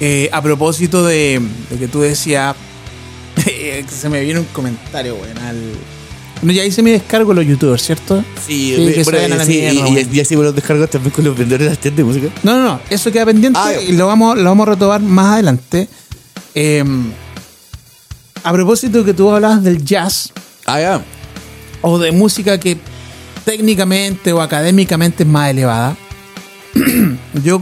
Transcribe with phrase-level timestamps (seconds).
[0.00, 1.40] Eh, a propósito de,
[1.70, 2.56] de que tú decías,
[3.46, 5.60] eh, se me viene un comentario, weón, al...
[6.42, 8.24] No, ya hice mi descargo los youtubers, ¿cierto?
[8.46, 11.22] Sí, Sí, que bueno, la sí, mierda, y, y, así me los descargo también con
[11.22, 12.28] los vendedores de las tiendas de música.
[12.42, 15.34] No, no, no, eso queda pendiente Ah, y lo vamos, lo vamos a retomar más
[15.34, 15.86] adelante.
[16.54, 16.82] Eh,
[18.42, 20.32] a propósito de que tú hablabas del jazz
[20.64, 21.04] Ah, ya.
[21.82, 22.78] o de música que
[23.44, 25.94] técnicamente o académicamente es más elevada,
[27.44, 27.60] yo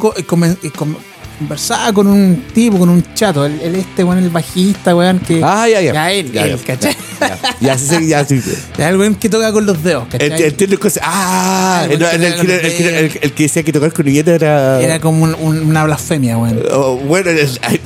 [1.39, 5.41] conversaba con un tipo, con un chato, el, el este, weón, el bajista, weón, que...
[5.43, 5.93] Ah, ya, ya.
[5.93, 6.97] Ya, él, Ya, él, ya, ¿cachai?
[7.21, 8.41] Ya, ya, sí, ya, sí.
[8.77, 10.31] Ya, el weón que toca con los dedos, ¿cachai?
[11.03, 14.81] Ah, Ah, el, el- el- el- el- que decía que tocar con Uñeta era.
[14.81, 16.61] Era como un- un- una blasfemia, weón.
[16.73, 17.31] Oh, bueno,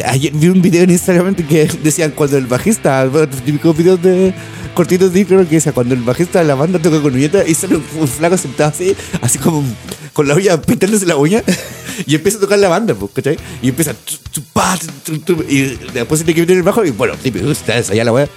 [0.06, 3.08] ayer vi un video en Instagram que decían cuando el bajista,
[3.44, 4.32] típicos videos de
[4.74, 7.54] cortitos de Instagram que decía cuando el bajista de la banda toca con uñeta y
[7.54, 9.62] sale un, un flaco sentado así, así como
[10.14, 11.42] con la uña pintándose la uña
[12.06, 13.36] y empieza a tocar la banda, pues, ¿cachai?
[13.62, 13.94] Y empieza
[15.48, 15.62] y
[15.92, 18.28] después se tiene que meter el bajo y bueno, típico, está allá la weá.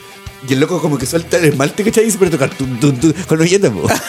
[0.47, 2.07] Y el loco como que suelta el esmalte, ¿cachai?
[2.07, 3.93] Y se pone a tocar tum, tum, tum, con uñeta, pues.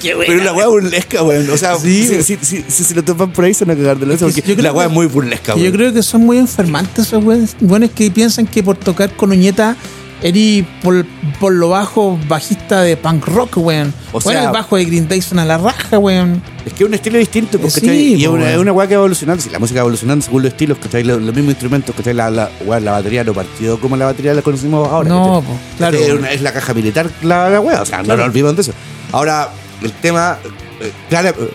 [0.00, 1.50] Pero la weá burlesca, weón.
[1.50, 3.98] O sea, Sí, si, si, si, si lo topan por ahí, se van a cagar
[3.98, 5.66] de la porque yo la weá es muy burlesca, weón.
[5.66, 9.30] yo creo que son muy enfermantes esos weones, weones que piensan que por tocar con
[9.30, 9.76] uñeta
[10.22, 11.04] eres por,
[11.40, 13.92] por lo bajo bajista de punk rock, weón.
[14.12, 16.42] O sea- el bajo de Green Day suena a la raja, weón.
[16.66, 19.00] Es que es un estilo distinto, pues, Sí, y es una, una weá que va
[19.00, 19.42] evolucionando.
[19.42, 21.02] Si la música va evolucionando según los estilos, ¿cachai?
[21.04, 22.14] Los, los mismos instrumentos, ¿cachai?
[22.14, 25.08] La, la, weá, la batería no partió como la batería la conocimos ahora.
[25.08, 25.42] No,
[25.78, 25.96] claro.
[25.98, 28.62] Es, una- es la caja militar la, la weá, o sea, no nos olvidemos de
[28.62, 28.72] eso.
[29.12, 29.48] Ahora,
[29.82, 30.38] el tema,
[30.80, 31.50] eh, claro, eh,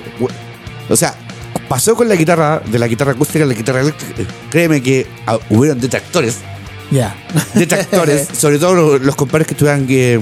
[0.90, 1.14] o sea,
[1.68, 4.24] pasó con la guitarra, de la guitarra acústica a la guitarra eléctrica.
[4.50, 6.38] Créeme que ah, hubieron detractores
[6.92, 7.16] Ya.
[7.56, 10.20] detractores, sobre todo los, los compadres que estuvieran que,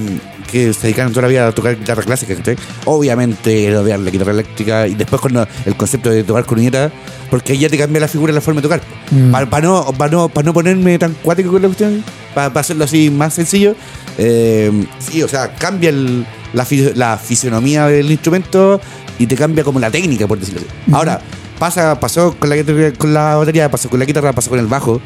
[0.51, 2.55] que se dedicaron toda la vida a tocar guitarra clásica, ¿cachai?
[2.85, 6.91] Obviamente odiar la guitarra eléctrica y después con el concepto de tocar con uñeta,
[7.29, 8.81] porque ahí ya te cambia la figura y la forma de tocar.
[9.11, 9.31] Mm.
[9.31, 12.03] Para no, pa no, pa no ponerme tan cuático con la cuestión,
[12.33, 13.75] para hacerlo así más sencillo,
[14.17, 18.79] eh, sí, o sea, cambia el- la, la fisionomía del instrumento
[19.19, 20.93] y te cambia como la técnica, por decirlo así.
[20.93, 21.21] Ahora,
[21.59, 22.55] pasa, pasó con la,
[22.97, 24.99] con la batería, pasó con la guitarra, pasó con el bajo,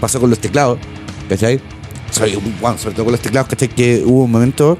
[0.00, 0.78] pasó con los teclados,
[1.32, 1.60] ¿cachai?
[2.10, 3.68] Sobre, bueno, sobre todo con los teclados, ¿cachai?
[3.68, 4.78] Que hubo un momento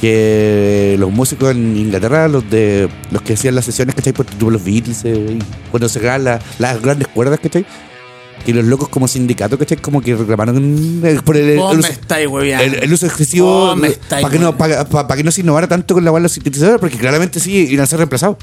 [0.00, 4.12] que los músicos en Inglaterra, los de los que hacían las sesiones, ¿cachai?
[4.12, 5.38] Por los Beatles, eh,
[5.70, 7.64] cuando se graban la- las grandes cuerdas, ¿cachai?
[8.44, 9.78] Que los locos como sindicato, ¿cachai?
[9.78, 11.88] Como que reclamaron eh, por el, el uso,
[12.60, 13.74] el, uso excesivo
[14.20, 17.40] para que, no, para que no se innovara tanto con la bala sintetizadores, porque claramente
[17.40, 18.36] sí iban a ser reemplazados.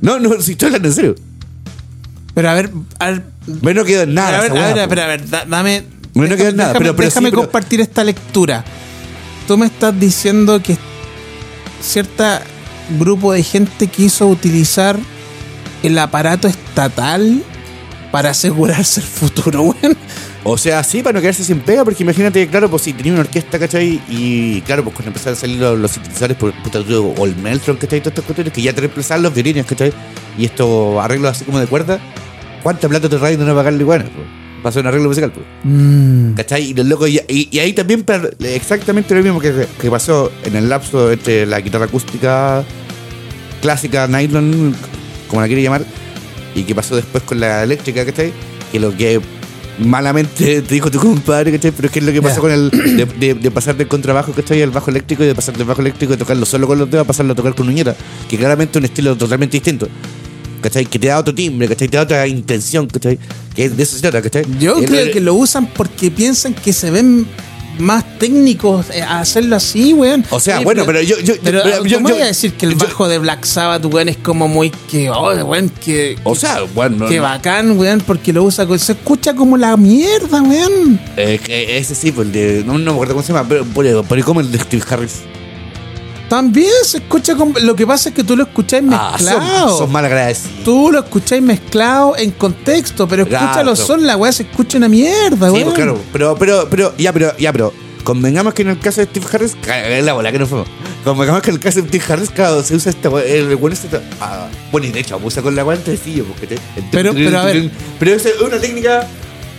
[0.00, 1.14] No, no, si estoy hablando en serio.
[2.40, 4.38] Pero a ver, a ver, Bueno, no quedó en nada.
[4.38, 5.84] a ver, a ver, pero a ver, da- dame.
[6.14, 8.64] No, no queda nada, déjame- pero- pero déjame sí, pero- compartir esta lectura.
[9.46, 10.78] Tú me estás diciendo que
[11.82, 12.42] cierta
[12.98, 14.98] grupo de gente quiso utilizar
[15.82, 17.42] el aparato estatal
[18.10, 19.96] para asegurarse el futuro, weón.
[20.42, 23.20] O sea, sí, para no quedarse sin pega, porque imagínate, claro, pues si tenía una
[23.20, 24.00] orquesta, ¿cachai?
[24.08, 27.76] Y claro, pues cuando empezaron a salir los, los sintetizadores por puta, o el Meltron,
[27.76, 28.00] ¿cachai?
[28.00, 29.92] Todas estas cuestiones que ya te reemplazaban los violines, ¿cachai?
[30.38, 32.00] Y estos arreglos así como de cuerda,
[32.62, 34.02] ¿cuánta plata te radio de no pagarle igual?
[34.02, 34.26] Pues?
[34.62, 35.46] Para hacer un arreglo musical, pues.
[35.64, 36.62] Mm, ¿Cachai?
[36.70, 38.04] Y los locos, y, y- y ahí también
[38.40, 42.62] exactamente lo mismo que, que pasó en el lapso entre la guitarra acústica
[43.62, 44.74] clásica, nylon,
[45.28, 45.82] como la quiere llamar,
[46.54, 48.32] y que pasó después con la eléctrica, ¿cachai?
[48.72, 49.20] Que lo que
[49.78, 51.70] malamente te dijo tu compadre, ¿cachai?
[51.72, 54.32] Pero es que es lo que pasó con el de, de- de pasar del contrabajo,
[54.32, 54.60] ¿cachai?
[54.62, 57.04] Al bajo eléctrico y de pasar del bajo eléctrico y tocarlo solo con los dedos
[57.04, 57.94] a pasarlo a tocar con uñeta,
[58.28, 59.88] que claramente es un estilo totalmente distinto.
[60.60, 60.86] ¿Cachai?
[60.86, 61.88] Que te da otro timbre, ¿cachai?
[61.88, 63.18] Te da otra intención, ¿cachai?
[63.54, 64.44] Que de eso se trata, ¿cachai?
[64.58, 67.26] Yo El- creo el- que lo usan porque piensan que se ven
[67.78, 70.22] más técnicos eh, a hacerlo así, weón.
[70.28, 72.52] O sea, Oye, bueno, pero yo- yo- pero, yo- yo- ¿cómo yo- voy a decir
[72.52, 76.34] que el bajo de Black Sabbath, weón, es como muy que, oh, weón, que, O
[76.34, 81.00] sea, bueno, que no- bacán, weón, porque lo usa, se escucha como la mierda, weón.
[81.16, 82.64] eh, que ese sí, pues el de.
[82.66, 85.20] No, no me acuerdo cómo se llama, pero, pero, pero como el de Steve Harris.
[86.30, 89.68] También se escucha como, lo que pasa es que tú lo escucháis Ah, mezclado.
[89.68, 90.62] son, son mal agradecidos.
[90.64, 93.44] Tú lo escucháis mezclado en contexto, pero Claro.
[93.46, 95.64] escúchalo son la weá se escucha una mierda, Sí, weón.
[95.64, 97.72] pues claro, pero, pero, pero, ya, pero, ya, pero.
[98.04, 99.56] Convengamos que en el caso de Steve Harris,
[100.04, 100.64] la bola que no fue.
[101.04, 103.74] Convengamos que en el caso de Steve Harris, claro, se usa esta weá, el bueno
[103.74, 104.00] este.
[104.20, 106.58] Ah, bueno, y de hecho, abusa con la weá entre sí, porque te.
[106.92, 107.70] Pero- pero a ver.
[107.98, 109.06] Pero es una técnica.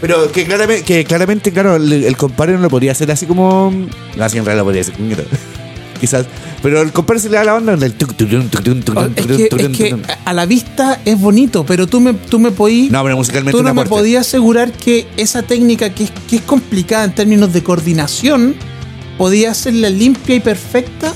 [0.01, 3.72] Pero que claramente, que claramente claro, el, el compadre no lo podría hacer así como.
[4.16, 4.95] No, así en realidad lo podría hacer.
[6.01, 6.25] Quizás.
[6.63, 7.92] Pero el compadre se le da la onda en el.
[7.92, 9.95] Es que, es que
[10.25, 12.92] a la vista es bonito, pero tú me, tú me podías.
[12.92, 16.42] No, pero musicalmente Tú no me podías asegurar que esa técnica, que es, que es
[16.42, 18.56] complicada en términos de coordinación,
[19.19, 21.13] podía hacerla limpia y perfecta.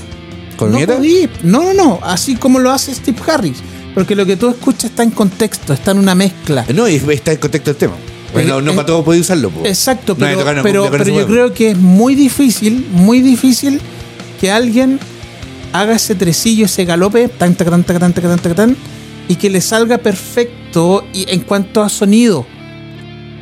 [0.56, 0.96] ¿Con no nieta?
[0.98, 1.28] podí.
[1.42, 1.98] No, no, no.
[2.04, 3.58] Así como lo hace Steve Harris.
[3.92, 6.64] Porque lo que tú escuchas está en contexto, está en una mezcla.
[6.72, 7.94] No, y está en contexto el tema.
[8.32, 9.50] Pues no, no eh, para todos podéis usarlo.
[9.50, 9.66] po.
[9.66, 13.20] Exacto, No pero, que tocar una pero, pero yo creo que es muy difícil, muy
[13.20, 13.80] difícil
[14.40, 14.98] que alguien
[15.72, 18.76] haga ese tresillo, ese galope, tan, tan, tan, tan, tan, tan, tan,
[19.28, 22.46] y que le salga perfecto y en cuanto a sonido.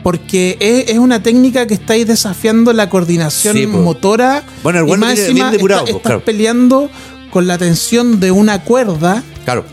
[0.03, 4.43] Porque es, es una técnica que estáis desafiando la coordinación Sí, motora.
[4.63, 6.25] Bueno, el y bueno más viene encima bien depurado, está- po, estás claro.
[6.25, 6.91] peleando
[7.31, 9.65] con la tensión de una cuerda Claro.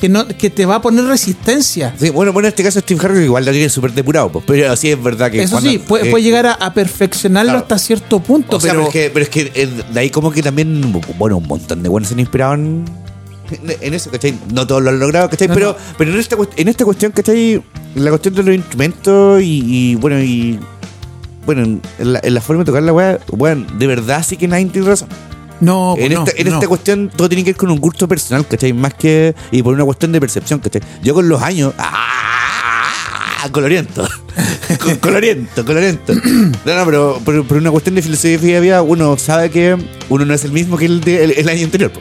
[0.00, 1.94] Que, no, que te va a poner resistencia.
[1.98, 4.74] Sí, bueno, bueno, en este caso Steve Harris igual lo tiene súper depurado, pues, pero
[4.76, 5.42] sí es verdad que.
[5.42, 7.62] Eso cuando- sí, puede, eh, puede llegar a, a perfeccionarlo claro.
[7.64, 10.10] hasta cierto punto, O sea, pero, pero, es que, pero es que eh, de ahí
[10.10, 12.84] como que también, bueno, un montón de buenos se han inspirado en,
[13.80, 14.34] en- eso, ¿cachai?
[14.52, 15.48] No todos lo han logrado, ¿cachai?
[15.48, 15.76] No, pero, no.
[15.96, 17.62] pero en esta, en esta cuestión, ¿cachai?
[17.94, 20.58] La cuestión de los instrumentos y, y, bueno, y
[21.46, 21.62] bueno,
[21.98, 24.66] en la, en la forma de tocar la weá, bueno, de verdad sí que nadie
[24.66, 25.08] tiene razón.
[25.60, 26.54] No, en no, esta, en no.
[26.54, 28.72] esta cuestión todo tiene que ver con un gusto personal, ¿cachai?
[28.72, 29.34] Más que.
[29.50, 30.82] Y por una cuestión de percepción, ¿cachai?
[31.02, 31.74] Yo con los años.
[31.78, 33.48] ¡ah!
[33.52, 34.06] Coloriento.
[35.00, 36.12] Coloriento, coloriento.
[36.64, 39.76] No, no, pero por, por una cuestión de filosofía vida, uno sabe que
[40.08, 42.00] uno no es el mismo que el, de, el, el año anterior, po.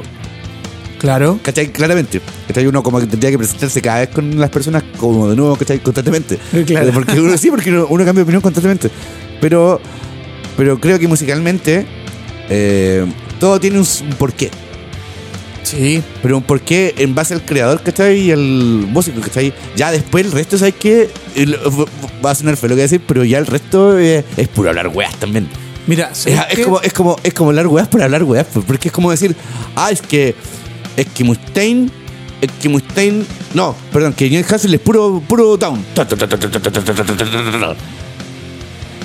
[0.97, 1.39] Claro.
[1.43, 1.71] ¿cachai?
[1.71, 2.21] Claramente.
[2.47, 2.65] ¿cachai?
[2.67, 5.79] Uno como que tendría que presentarse cada vez con las personas como de nuevo, ¿cachai?
[5.79, 6.37] Constantemente.
[6.65, 6.91] Claro.
[6.91, 8.89] Porque uno, sí, porque uno, uno cambia de opinión constantemente.
[9.39, 9.79] Pero,
[10.57, 11.85] pero creo que musicalmente
[12.49, 13.05] eh,
[13.39, 13.85] todo tiene un,
[14.17, 14.49] porqué.
[15.63, 16.01] Sí.
[16.21, 18.19] Pero un porqué en base al creador, ¿cachai?
[18.19, 19.53] Y al músico, ¿cachai?
[19.75, 21.09] Ya después el resto, ¿sabes qué?
[22.25, 24.47] Va a sonar feo lo que voy a decir, pero ya el resto eh, es
[24.47, 25.49] puro hablar weas también.
[25.87, 28.93] Mira, Es, como, es, como, es como hablar weas por hablar weas, pues, porque es
[28.93, 29.35] como decir,
[29.75, 30.35] ah, es que,
[30.97, 31.89] es que Mustaine,
[32.41, 33.23] es que Mustaine,
[33.53, 35.83] no, perdón, que Neil Hassel es puro, puro down.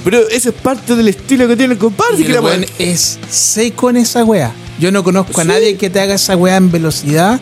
[0.04, 2.16] Pero eso es parte del estilo que tiene el compadre.
[2.18, 4.52] Y el weón es seco en esa wea.
[4.80, 5.48] Yo no conozco a Sí.
[5.48, 7.40] nadie que te haga esa wea en velocidad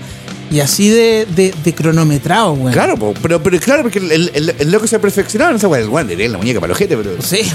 [0.51, 2.73] y así de, de, de cronometrado, weón.
[2.73, 5.81] Claro, po, pero, pero claro, porque el, el, loco se ha perfeccionado en esa wea.
[5.81, 7.11] El weón la muñeca para el ojete, pero.
[7.23, 7.41] Sí.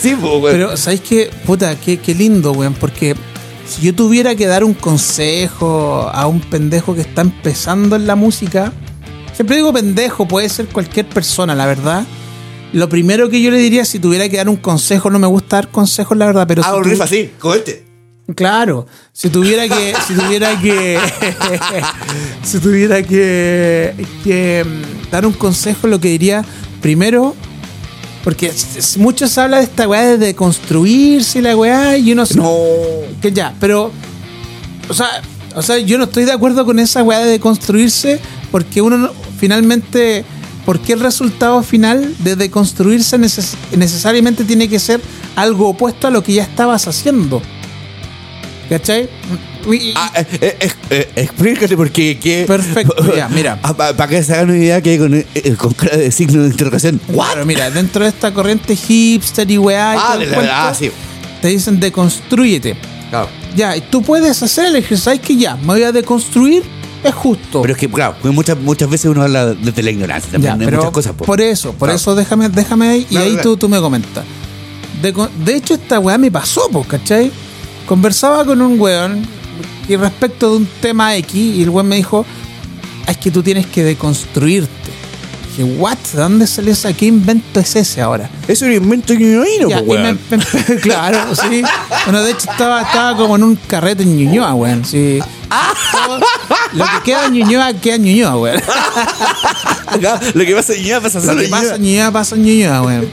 [0.00, 0.54] Sí, po, weón.
[0.56, 1.30] Pero, ¿sabéis qué?
[1.44, 2.74] Puta, qué, qué lindo, weón.
[2.74, 3.16] Porque
[3.68, 8.14] si yo tuviera que dar un consejo a un pendejo que está empezando en la
[8.14, 8.72] música,
[9.34, 12.04] siempre digo pendejo, puede ser cualquier persona, la verdad.
[12.72, 15.56] Lo primero que yo le diría, si tuviera que dar un consejo, no me gusta
[15.56, 17.84] dar consejos, la verdad, pero Ah, si un riff así, este.
[18.34, 20.98] Claro, si tuviera que, si tuviera que,
[22.42, 26.44] si tuviera que, que mm, dar un consejo, lo que diría
[26.80, 27.34] primero,
[28.24, 28.52] porque
[28.98, 32.48] mucho se habla de esta weá de construirse la weá, y uno se- No.
[33.20, 33.90] que ya, pero,
[34.88, 35.20] o sea,
[35.54, 38.18] o sea, yo no estoy de acuerdo con esa weá de construirse,
[38.50, 40.24] porque uno no- finalmente,
[40.64, 45.00] porque el resultado final de deconstruirse neces- necesariamente tiene que ser
[45.36, 47.42] algo opuesto a lo que ya estabas haciendo.
[48.68, 49.08] ¿Cachai?
[49.96, 52.44] Ah, eh, eh, eh, explícate porque que.
[52.46, 53.60] Perfecto, ya, mira.
[53.60, 55.24] Para que se hagan una idea que hay con,
[55.56, 57.00] con cara de signo de interrogación.
[57.12, 60.90] Claro, mira, dentro de esta corriente hipster y weá y Ah, todo cuento, ah, sí.
[61.42, 62.76] te dicen deconstrúyete.
[63.10, 63.28] Claro.
[63.54, 65.56] Ya, y tú puedes hacer el ejercicio, ¿sabes que ya?
[65.56, 66.62] Me voy a deconstruir,
[67.04, 67.62] es justo.
[67.62, 70.64] Pero es que, claro, muchas, muchas veces uno habla desde la ignorancia también Ya, de
[70.66, 71.12] pero muchas cosas.
[71.14, 71.24] po.
[71.24, 71.96] por eso, por Claro.
[71.96, 73.50] eso déjame, déjame ahí y Claro, ahí claro.
[73.50, 74.24] tú, tú me comentas.
[75.02, 75.12] De,
[75.44, 77.32] de hecho, esta weá me pasó, pues, ¿cachai?
[77.86, 79.26] Conversaba con un weón
[79.88, 82.24] y respecto de un tema X y el weón me dijo,
[83.06, 84.91] "Ah, es que tú tienes que deconstruirte.
[85.56, 85.98] Dije, ¿what?
[86.14, 86.94] ¿De dónde salió ese?
[86.94, 88.30] ¿Qué invento es ese ahora?
[88.48, 90.18] Eso es un invento que no vino, Ya, po, y me- weón.
[90.30, 91.62] me- claro, sí.
[92.06, 94.84] Bueno, de hecho estaba, estaba como en un carrete en Ñuñoa, weón.
[94.84, 95.18] Sí.
[95.20, 96.18] Estaba-
[96.72, 98.62] Lo que queda en Ñuñoa, queda en Ñuñoa, weón.
[100.34, 102.10] Lo que pasa en Ñuñoa pasa Lo solo que en pasa en Ñuñoa.
[102.12, 103.08] Pasa en Ñuñoa, weón.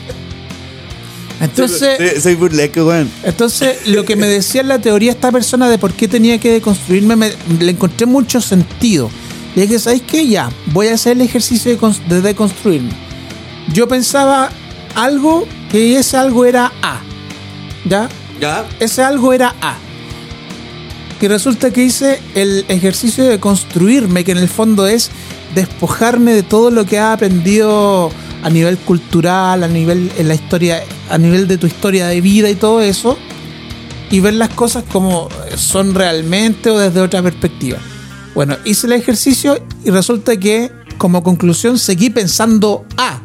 [1.41, 3.09] Entonces, Soy- Soy burleco, weón.
[3.23, 6.51] entonces, lo que me decía en la teoría esta persona de por qué tenía que
[6.51, 9.09] deconstruirme, me, le encontré mucho sentido.
[9.59, 10.25] Y es que, ¿sabéis qué?
[10.25, 12.91] Ya, voy a hacer el ejercicio de, cons- de deconstruirme.
[13.73, 14.49] Yo pensaba
[14.95, 17.01] algo que ese algo era A.
[17.83, 18.07] ¿Ya?
[18.39, 18.65] Ya.
[18.79, 19.75] ese algo era A.
[21.19, 25.11] Y resulta que hice el ejercicio de construirme, que en el fondo es
[25.53, 28.11] despojarme de todo lo que has aprendido
[28.41, 32.49] a nivel cultural, a nivel en la historia, a nivel de tu historia de vida
[32.49, 33.17] y todo eso,
[34.09, 37.79] y ver las cosas como son realmente o desde otra perspectiva.
[38.39, 43.19] Bueno, hice el ejercicio y resulta que como conclusión seguí pensando A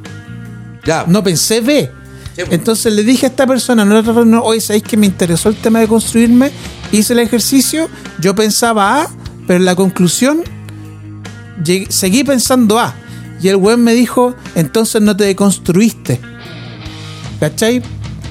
[0.85, 1.05] Ya.
[1.07, 1.89] no pensé B.
[2.35, 2.53] Sí, po.
[2.53, 5.55] Entonces le dije a esta persona, no, no, no, hoy sabéis que me interesó el
[5.55, 6.51] tema de construirme,
[6.91, 9.09] hice el ejercicio, yo pensaba A,
[9.47, 10.43] pero en la conclusión
[11.63, 12.93] llegué- seguí pensando A.
[13.41, 16.21] Y el weón me dijo, entonces no te deconstruiste.
[17.39, 17.85] ¿Cachai?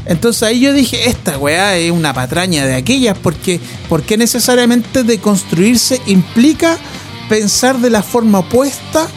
[0.06, 6.02] Entonces ahí yo dije, esta weá es una patraña de aquellas, porque, porque necesariamente deconstruirse
[6.08, 6.78] implica
[7.30, 9.08] pensar de la forma opuesta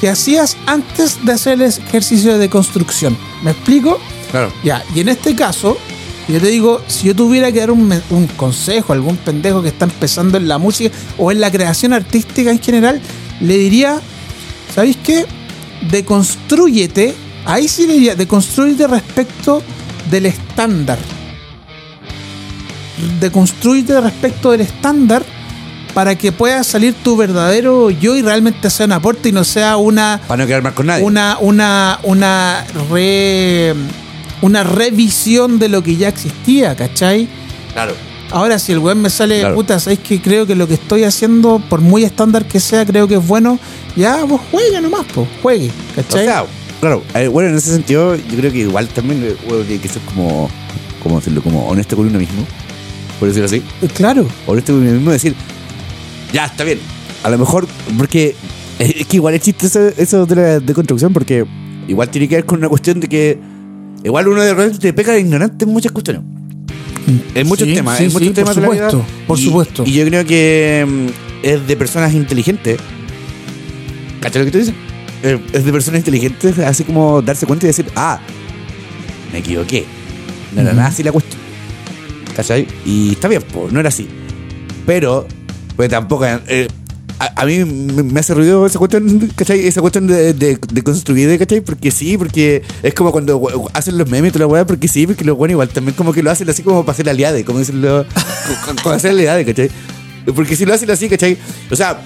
[0.00, 3.16] que hacías antes de hacer el ejercicio de construcción.
[3.42, 3.98] ¿Me explico?
[4.30, 4.52] Claro.
[4.62, 5.76] Ya, y en este caso,
[6.28, 7.88] yo te digo, si yo tuviera que dar un,
[8.36, 12.50] consejo a algún pendejo que está empezando en la música o en la creación artística
[12.50, 13.00] en general,
[13.40, 14.00] le diría,
[14.74, 15.26] ¿sabéis qué?
[15.90, 19.62] Deconstrúyete, ahí sí le diría, deconstrúyete respecto
[20.10, 20.98] del estándar.
[23.20, 25.22] Deconstrúyete respecto del estándar
[25.94, 29.76] para que pueda salir tu verdadero yo y realmente sea un aporte y no sea
[29.76, 31.04] una Para no quedar con nadie.
[31.04, 33.74] una una una re,
[34.42, 37.28] una revisión de lo que ya existía, ¿cachai?
[37.72, 37.94] Claro.
[38.30, 39.54] Ahora si el weón me sale, Claro.
[39.54, 43.08] puta, sabéis que creo que lo que estoy haciendo, por muy estándar que sea, creo
[43.08, 43.58] que es bueno,
[43.96, 46.24] ya vos juegue nomás, pues, juegue, O ¿cachai?
[46.26, 46.44] sea,
[46.80, 49.88] claro, eh, bueno, en ese sentido, yo creo que igual también eh, uno tiene que
[49.88, 50.48] ser como,
[51.02, 51.42] ¿cómo decirlo?
[51.42, 52.46] Como honesto con uno mismo,
[53.18, 53.62] por decirlo así.
[53.94, 54.26] claro.
[54.46, 55.34] Honesto con uno mismo, decir,
[56.32, 56.78] ya, está bien.
[57.22, 57.66] A lo mejor,
[57.96, 58.34] porque
[58.78, 61.44] eh, es que igual es chiste eso, eso de la de construcción, porque
[61.88, 63.38] igual tiene que ver con una cuestión de que
[64.04, 66.22] igual uno de repente te peca de ignorante en muchas cuestiones.
[67.34, 68.90] En muchos Sí, temas, sí, en muchos sí, temas por de la vida.
[68.90, 69.84] supuesto, por Y- supuesto.
[69.86, 71.06] Y yo creo que mm,
[71.42, 72.78] es de personas inteligentes.
[74.20, 74.74] ¿Cachai lo que tú dices?
[75.22, 78.20] Eh, es de personas inteligentes, así como darse cuenta y decir, ah,
[79.32, 79.84] me equivoqué.
[80.54, 80.76] No era Ujú.
[80.78, 81.40] nada así la cuestión.
[82.36, 82.66] ¿Cachai?
[82.84, 84.08] Y está bien, pues, no era así.
[84.86, 85.26] Pero,
[85.76, 86.24] pues tampoco.
[86.24, 86.68] eh,
[87.18, 89.66] a, a mí me, hace ruido esa cuestión, ¿cachai?
[89.66, 91.60] Esa cuestión de, de, de construir, ¿cachai?
[91.62, 94.86] Porque sí, porque es como cuando we- hacen los memes y toda la weá, porque
[94.86, 97.44] sí, porque los buenos igual también como que lo hacen así como para hacer aliade,
[97.44, 98.06] como dicen los.
[98.64, 99.68] con- con hacer aliade, ¿cachai?
[100.32, 101.36] Porque si lo hacen así, ¿cachai?
[101.72, 102.00] O sea,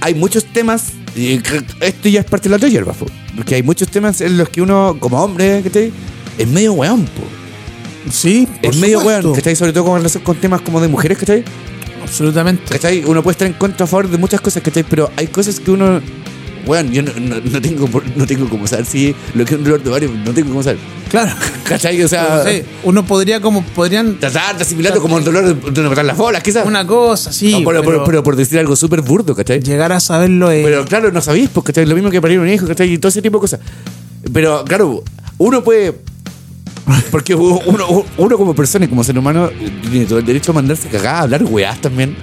[0.00, 1.40] hay muchos temas, y
[1.80, 4.48] esto ya es parte de la otra hierba, po, porque hay muchos temas en los
[4.48, 5.92] que uno, como hombre, ¿cachai?
[6.38, 7.22] Es medio weón, po.
[8.10, 9.56] Sí, por Es medio weón, ¿cachai?
[9.56, 11.44] Sobre todo con, relación con temas como de mujeres, ¿cachai?
[12.02, 12.62] Absolutamente.
[12.68, 13.04] ¿Cachai?
[13.04, 14.84] Uno puede estar en contra a favor de muchas cosas, ¿cachai?
[14.84, 16.00] Pero hay cosas que uno.
[16.66, 19.64] Bueno, yo no, no, no tengo, no tengo como saber si lo que es un
[19.64, 20.78] dolor de ovario, no tengo como saber.
[21.08, 21.32] Claro.
[21.68, 22.02] ¿Cachai?
[22.02, 25.82] O sea, Sí, uno podría como, podrían tratar de asimilarlo como el dolor de, de
[25.82, 26.66] no matar las bolas, quizás.
[26.66, 29.60] una cosa, sí, No, pero, pero, pero- pero por decir algo súper burdo, ¿cachai?
[29.60, 30.64] llegar a saberlo es...
[30.64, 31.86] Pero claro, no sabéis, pues, ¿cachai?
[31.86, 32.92] Lo mismo que parir un hijo, ¿cachai?
[32.92, 33.60] Y todo ese tipo de cosas.
[34.32, 35.04] Pero claro,
[35.38, 35.94] uno puede.
[37.10, 39.50] Porque uno, uno como persona y como ser humano
[39.90, 42.16] tiene todo el derecho a mandarse cagada, a hablar weás también,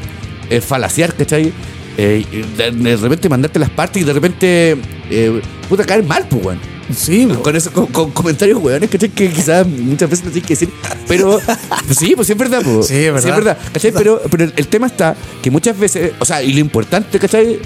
[0.50, 1.52] eh, falaciar, ¿cachai?
[1.98, 2.26] Eh,
[2.58, 4.78] de, de repente mandarte las partes y de repente,
[5.12, 6.60] eh, puta, caer mal, pues, weón.
[6.96, 7.28] sí.
[7.44, 9.10] Con, eso, con, con comentarios weones, ¿cachai?
[9.10, 10.70] Que quizás muchas veces no tienes que decir.
[11.08, 11.40] Pero
[11.86, 12.88] pues sí, pues sí es verdad, pues.
[12.88, 13.58] Sí, es verdad.
[13.72, 13.92] ¿cachai?
[13.92, 17.60] Pero, pero el, tema está que muchas veces, o sea, y lo importante, ¿cachai?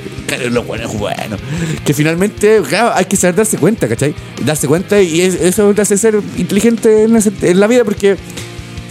[0.50, 1.38] Lo bueno es bueno.
[1.86, 4.14] Que finalmente, claro, hay que saber darse cuenta, ¿cachai?
[4.46, 8.18] Darse cuenta y es- eso te hace ser inteligente en la, en la vida porque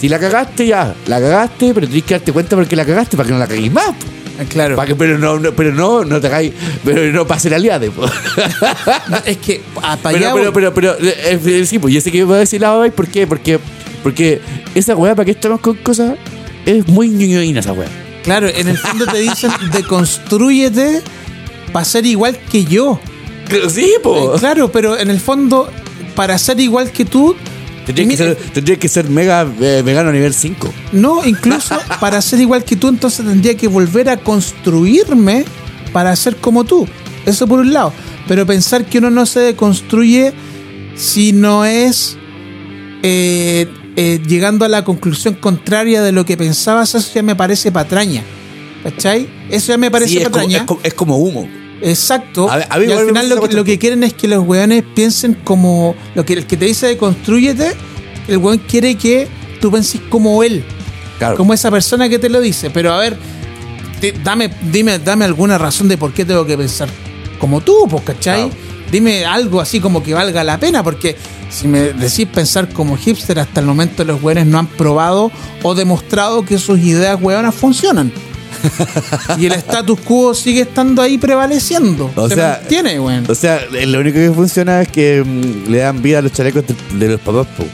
[0.00, 3.26] si la cagaste, ya, la cagaste, pero tienes que darte cuenta porque la cagaste para
[3.26, 3.90] que no la caguéis más.
[4.48, 4.76] Claro.
[4.84, 6.52] Que, pero no, no- pero no, no te hagáis,
[6.84, 7.90] pero no pase la liade.
[9.24, 12.10] Es que a pa' Pero, allá pero, pero, pero, eh, eh, sí, pues yo sé
[12.12, 13.26] que voy a decir la hoy, ¿por qué?
[13.26, 13.58] Porque,
[14.02, 14.40] porque
[14.74, 16.16] esa weá, ¿para qué estamos con cosas?
[16.64, 17.88] Es muy ñoñoína esa weá.
[18.24, 21.02] Claro, en el fondo te dicen, deconstrúyete
[21.72, 22.98] para ser igual que yo.
[23.48, 24.34] Pero sí, po.
[24.34, 25.70] Eh, Claro, pero en el fondo,
[26.14, 27.36] para ser igual que tú,
[27.86, 30.74] Tendría que, ser, tendría que ser mega eh, vegano a nivel 5.
[30.92, 35.44] no, incluso para ser igual que tú, entonces tendría que volver a construirme
[35.92, 36.86] para ser como tú.
[37.24, 37.92] Eso por un lado.
[38.26, 40.32] Pero pensar que uno no se deconstruye
[40.96, 42.16] si no es
[43.02, 47.70] eh, eh, llegando a la conclusión contraria de lo que pensabas, eso ya me parece
[47.70, 48.22] patraña.
[48.82, 49.28] ¿Cachai?
[49.48, 50.58] Eso ya me parece Sí, es, como, patraña.
[50.58, 51.48] es, como, es como humo.
[51.82, 52.50] Exacto.
[52.50, 55.34] A a y al final lo que, lo que quieren es que los weones piensen
[55.44, 55.94] como.
[56.14, 57.72] Lo que el que te dice de construyete,
[58.28, 59.28] el weón quiere que
[59.60, 60.64] tú penses como él.
[61.18, 61.36] Claro.
[61.36, 62.70] Como esa persona que te lo dice.
[62.70, 63.16] Pero a ver,
[64.00, 66.88] te- dame, dime, dame alguna razón de por qué tengo que pensar
[67.38, 68.48] como tú, pues, ¿cachai?
[68.48, 68.66] Claro.
[68.90, 71.16] Dime algo así como que valga la pena, porque
[71.50, 75.74] si me decís pensar como hipster, hasta el momento los weones no han probado o
[75.74, 78.12] demostrado que sus ideas weonas funcionan.
[79.38, 82.10] Y el status quo sigue estando ahí prevaleciendo.
[82.14, 83.24] O Se sea, mantiene, weón.
[83.28, 86.32] O sea, eh, lo único que funciona es que mm, le dan vida a los
[86.32, 87.64] chalecos de, de los papás, po.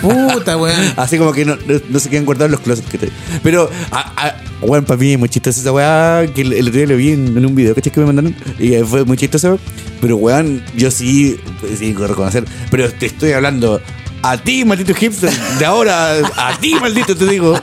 [0.00, 0.76] Puta, weón.
[0.96, 2.88] Así como que no, no, no se quedan guardados los closets.
[2.90, 3.10] ¿cachai?
[3.42, 4.36] Pero, a, a,
[4.66, 7.12] bueno, para mí es muy chistoso esa weá que el, el otro día lo vi
[7.12, 7.92] en, en un video ¿cachai?
[7.92, 9.58] que me mandaron y eh, fue muy chistoso.
[10.00, 12.44] Pero, weón, yo sí, pues, sí, que reconocer.
[12.70, 13.80] Pero te estoy hablando
[14.22, 17.58] a ti, maldito hipster, de ahora, a ti, maldito, te digo,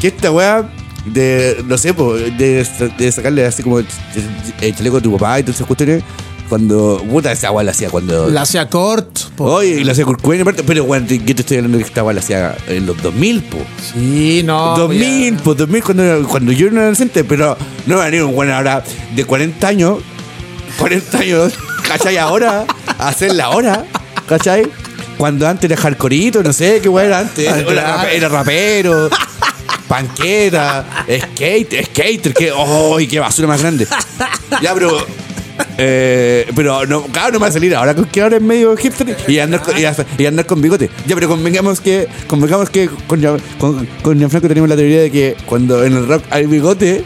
[0.00, 0.68] que esta weá
[1.06, 2.66] de, no sé, po, de,
[2.98, 3.86] de sacarle así como el,
[4.60, 6.02] el chaleco a tu papá y todas esas cuestiones.
[6.48, 7.02] Cuando.
[7.08, 8.28] Puta, esa agua la hacía cuando.
[8.28, 9.20] La hacía Kurt.
[9.36, 9.44] po.
[9.44, 10.62] Oye, y la hacía Cobain aparte.
[10.62, 13.42] Pero, bueno, yo te estoy hablando de que esta agua la hacía en los 2000,
[13.44, 13.56] po.
[13.94, 14.76] Sí, no.
[14.76, 17.56] 2000, pues 2000 cuando, cuando yo era adolescente, pero
[17.86, 18.84] no me venía un bueno ahora
[19.16, 20.00] de 40 años,
[20.78, 21.54] 40 años,
[21.88, 22.18] ¿cachai?
[22.18, 22.66] Ahora,
[22.98, 23.86] hacer la hora,
[24.28, 24.64] ¿cachai?
[25.16, 29.08] Cuando antes era hardcoreito, no sé qué weón era antes, era rapero,
[29.92, 32.96] panqueta, skate, skater, que, ¡oh!
[33.10, 33.86] qué basura más grande!
[34.62, 35.04] Ya, pero.
[35.76, 39.14] Eh, pero no, claro, no me va a salir ahora que ahora es medio hipster
[39.28, 40.88] y andar, con, y, andar con bigote.
[41.06, 43.20] Ya, pero convengamos que, convengamos que con,
[43.58, 47.04] con, con Gianfranco tenemos la teoría de que cuando en el rock hay bigote,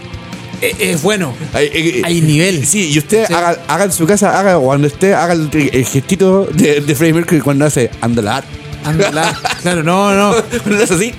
[0.61, 1.35] Es, es bueno.
[1.53, 2.65] hay, eh, Hay nivel.
[2.65, 3.35] Sí, y usted Sí.
[3.35, 7.15] haga, haga en su casa, haga cuando esté, haga el, el gestito de, de Freddie
[7.15, 8.45] Mercury cuando hace andalar.
[8.87, 9.37] Ándala.
[9.63, 10.35] claro, no, no.
[10.63, 11.15] Cuando hace así.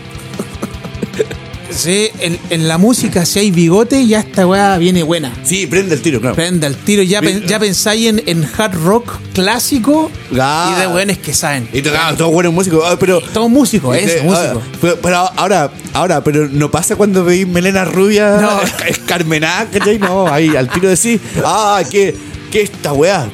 [1.78, 5.32] Sí, en, en la música, si hay bigote, ya esta weá viene buena.
[5.44, 6.36] Sí, prende el tiro, claro.
[6.36, 7.04] Prenda el tiro.
[7.04, 10.74] Ya, pen- ya pensáis en, en hard rock clásico Ah.
[10.76, 11.68] y de weones que saben.
[11.72, 13.22] Y tocaba todo bueno músico, ah, pero.
[13.22, 14.62] Todo músico, Sí, eso, ah, músico.
[14.82, 18.60] pero, pero ahora, ahora, pero no pasa cuando veis melena rubia, No.
[18.88, 20.00] escarmenada, ¿cachai?
[20.00, 21.20] No, ahí al tiro de sí.
[21.46, 22.16] Ah, ¿qué,
[22.52, 23.28] qué esta weá?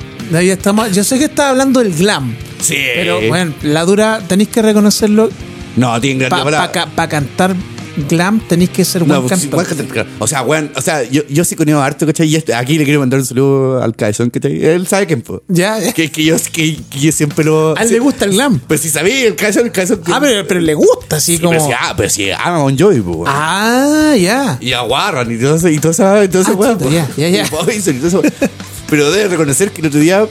[0.91, 2.35] Yo sé que estaba hablando del glam.
[2.61, 2.75] Sí.
[2.95, 5.29] Pero bueno, la dura, tenéis que reconocerlo.
[5.75, 7.55] No, tiene Para cantar
[8.09, 9.87] glam tenéis que ser buen pues, sí, cantor.
[9.87, 10.07] buen.
[10.19, 12.27] O sea, weón, o sea, yo, yo sí conozco harto, ¿cachai?
[12.27, 14.63] Y aquí le quiero mandar un saludo al cabezón, ¿cachai?
[14.63, 15.41] Él sabe quién, po.
[15.47, 15.93] Ya, ya.
[15.93, 17.77] Que, que yo, que, que yo siempre lo.
[17.77, 18.59] A él le gusta el glam.
[18.59, 20.01] Pues si sabía, el cabezón, el cabezón.
[20.07, 21.51] Ah, pero, pero le gusta, así Sí, como.
[21.51, 23.25] pero si, ah, pero si ama Bon Jovi, weón.
[23.27, 24.57] Ah, ya.
[24.59, 27.07] Y a Warren y todo eso, y todo eso, y todo eso, Ah, weón, ya,
[27.17, 27.45] ya, ya.
[27.47, 28.21] Y Poison y todo eso.
[28.89, 30.25] Pero debe reconocer que el otro día,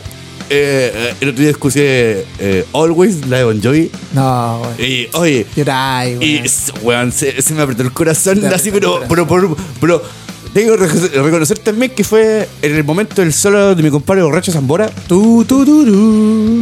[0.52, 3.90] eh, eh, el otro día escuché eh, Always, la de Bon Jovi.
[4.12, 4.92] No, güey.
[5.02, 5.62] Y, oye, y,
[6.14, 6.36] güey.
[6.44, 10.02] s- weón, se, se me apretó el corazón Te así, pero, pero, pero, pero
[10.52, 14.52] tengo que reconocer- también que fue en el momento del solo de mi compadre borracho
[14.52, 14.88] Zambora.
[15.08, 15.92] Tu, tu, tu, tu.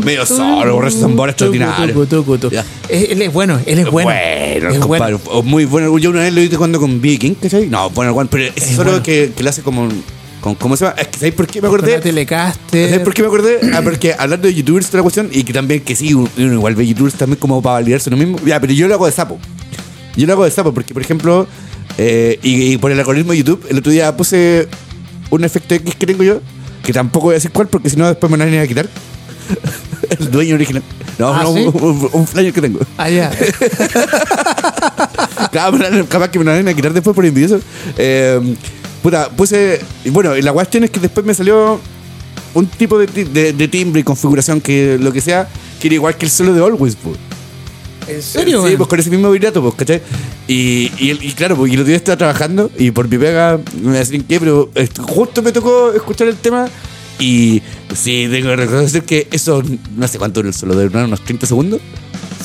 [0.04, 1.92] Medio solo, borracho Zambora, extraordinario.
[1.94, 2.50] tu, tu, tu, tu.
[2.50, 2.64] Ya.
[2.88, 4.08] Eh, Él es bueno, él es bueno.
[4.10, 5.20] Bueno, es compadre, bueno.
[5.38, 5.98] o muy bueno.
[5.98, 7.66] Yo una vez lo vi cuando con Viking, ¿cachai?
[7.66, 9.02] No, bueno, pero es Es solo bueno.
[9.02, 9.88] que, que lo hace como.
[10.40, 10.96] Con- ¿Cómo se llama?
[10.98, 11.96] Es ¿sabéis por qué me Con acordé?
[11.96, 12.88] la Telecaster.
[12.90, 13.58] ¿Sabes por qué me acordé?
[13.74, 16.74] Ah, porque hablando de youtubers, toda la cuestión, y que también que sí, uno igual
[16.74, 18.38] ve youtubers también como para validarse lo mismo.
[18.44, 19.38] Ya, pero yo lo hago de sapo.
[20.16, 21.46] Yo lo hago de sapo porque, por ejemplo,
[21.98, 24.66] eh, y, y por el algoritmo de YouTube, el otro día puse
[25.30, 26.40] un efecto X que tengo yo,
[26.82, 28.88] que tampoco voy a decir cuál porque si no después me lo van a quitar.
[30.18, 30.82] el dueño original.
[31.18, 31.60] No, Ah, no, ¿sí?
[31.66, 32.80] un, un- un flyer que tengo.
[32.96, 33.30] Ah, ya.
[35.52, 37.60] La- capaz que me lo van a quitar después por envidioso.
[37.98, 38.40] Eh,
[39.02, 39.80] puta, puse.
[40.06, 41.80] Bueno, y la cuestión es que después me salió
[42.54, 45.48] un tipo de, de- de timbre y configuración que lo que sea,
[45.80, 47.16] que era igual que el solo de Always, pues.
[48.08, 48.76] ¿En serio, Sí, güey?
[48.76, 50.02] pues con ese mismo vibrato, pues, ¿cachai?
[50.48, 53.86] Y, y, y claro, y el día estaba trabajando y por mi pega, no me
[53.88, 54.68] voy a decir en qué, pero
[55.02, 56.68] justo me tocó escuchar el tema
[57.20, 57.62] y
[57.94, 59.62] sí, tengo que reconocer que eso,
[59.96, 61.80] no sé cuánto era el solo, de unos 30 segundos.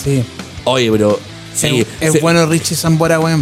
[0.04, 0.22] Sí.
[0.66, 1.20] Oye, pero.
[1.56, 3.36] Sí, es es se- bueno Richie Zambora, güey.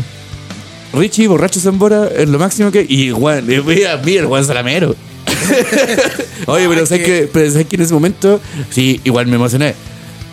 [0.94, 2.86] Richie, borracho Zambora, es lo máximo que.
[2.88, 4.96] Y Juan, eh, mira, mira el Juan Salamero.
[6.48, 9.74] Oye, pero sabes que- pero sabes que en ese momento, sí, igual me emocioné.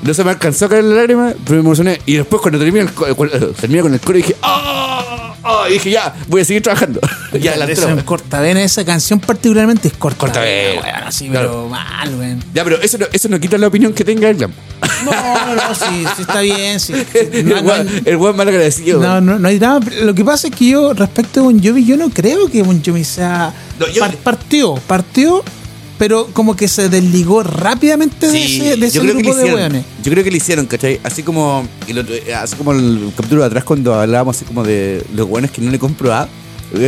[0.03, 2.01] No se me alcanzó a caer la lágrima, pero me emocioné.
[2.07, 5.35] Y después cuando terminé, el, cuando terminé con el coro dije, ¡ah!
[5.42, 5.64] ¡ah!
[5.68, 7.01] Y dije, ya, voy a seguir trabajando.
[7.38, 7.66] ya, la
[8.05, 10.33] Cortavena, esa canción particularmente es Cortavena.
[10.35, 11.49] Cortavena, Bueno, así, claro.
[11.51, 12.38] pero mal.
[12.55, 14.53] Ya, pero eso no, eso no quita la opinión que tenga el glam.
[15.05, 16.81] No, no, sí, sí está bien.
[16.81, 17.43] Sí, sí.
[17.45, 17.73] No, el no,
[18.05, 19.01] el Juan mal agradecido.
[19.01, 19.81] no, no, no hay nada.
[20.03, 22.83] Lo que pasa es que yo, respecto a Bon Jovi, yo no creo que Bon
[22.85, 23.53] Jovi sea.
[23.79, 25.43] No, yo- par- partió, partió,
[25.99, 29.85] pero como que se desligó rápidamente de Sí, ese, de ese que grupo de weones.
[30.03, 31.01] Yo creo que lo hicieron, ¿cachai?
[31.05, 35.05] Así como el, otro- así como el capítulo de atrás cuando hablábamos así como de
[35.15, 36.29] los buenos que no le compro a.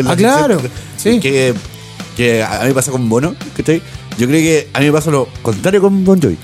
[0.07, 0.61] Ah, claro,
[0.97, 1.19] sí.
[1.19, 1.55] Que,
[2.17, 3.83] que a mí me pasa con Bono, ¿cachai?
[4.19, 6.37] Yo creo que a mí me pasa lo contrario con Bon Jovi.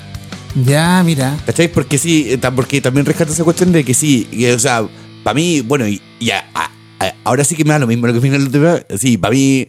[0.64, 1.36] Ya, mira.
[1.46, 1.68] ¿Cachai?
[1.68, 4.86] Porque sí, eh, porque también rescato esa cuestión de que sí, que, o sea,
[5.22, 8.06] para mí, bueno, y, y a- a- a- ahora sí que me da lo mismo
[8.06, 8.86] lo que el otro día.
[8.98, 9.68] Sí, para mí,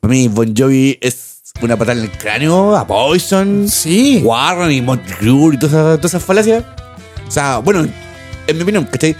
[0.00, 4.20] para mí Bon Jovi es una patada en el cráneo a Poison, Sí.
[4.24, 6.64] Warren y Crue y todas esas, todas esas falacias.
[7.28, 7.86] O sea, bueno,
[8.46, 9.14] en mi opinión, ¿cachai?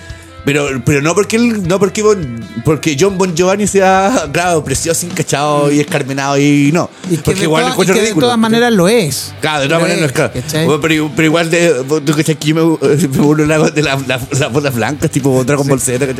[0.45, 5.07] Pero, pero no porque él, no porque Bon- porque John Bon Giovanni sea, claro, precioso,
[5.07, 6.91] encachado y escarmenado y no.
[7.11, 9.33] Y que, porque de, igual lo encuentro y que de todas maneras lo es.
[9.41, 10.67] Claro, de todas Lo maneras no es claro.
[10.67, 14.21] Bueno, pero, pero igual de, tú que yo me, me burlo la- de la- la-
[14.39, 16.05] las bolas blancas, tipo Dragon Ball Z.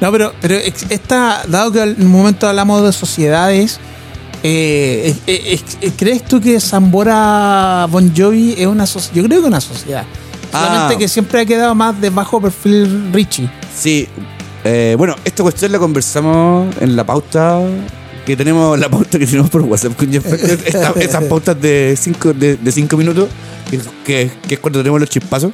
[0.00, 3.78] No, pero, pero esta, dado que en un momento hablamos de sociedades,
[4.42, 9.14] eh, eh, eh, eh, ¿crees tú que Zambora Bon Jovi es una sociedad?
[9.16, 10.04] Yo creo que es una sociedad.
[10.54, 10.98] Solamente Ah.
[10.98, 13.50] que siempre ha quedado más de bajo perfil Richie.
[13.76, 14.08] Sí.
[14.64, 17.60] Eh, bueno, esta cuestión la conversamos en la pauta
[18.24, 20.24] que tenemos la pauta que tenemos por WhatsApp con Jeff
[21.28, 23.28] pautas de 5 de, de cinco minutos,
[23.70, 25.52] que, que- que es cuando tenemos los chispazos.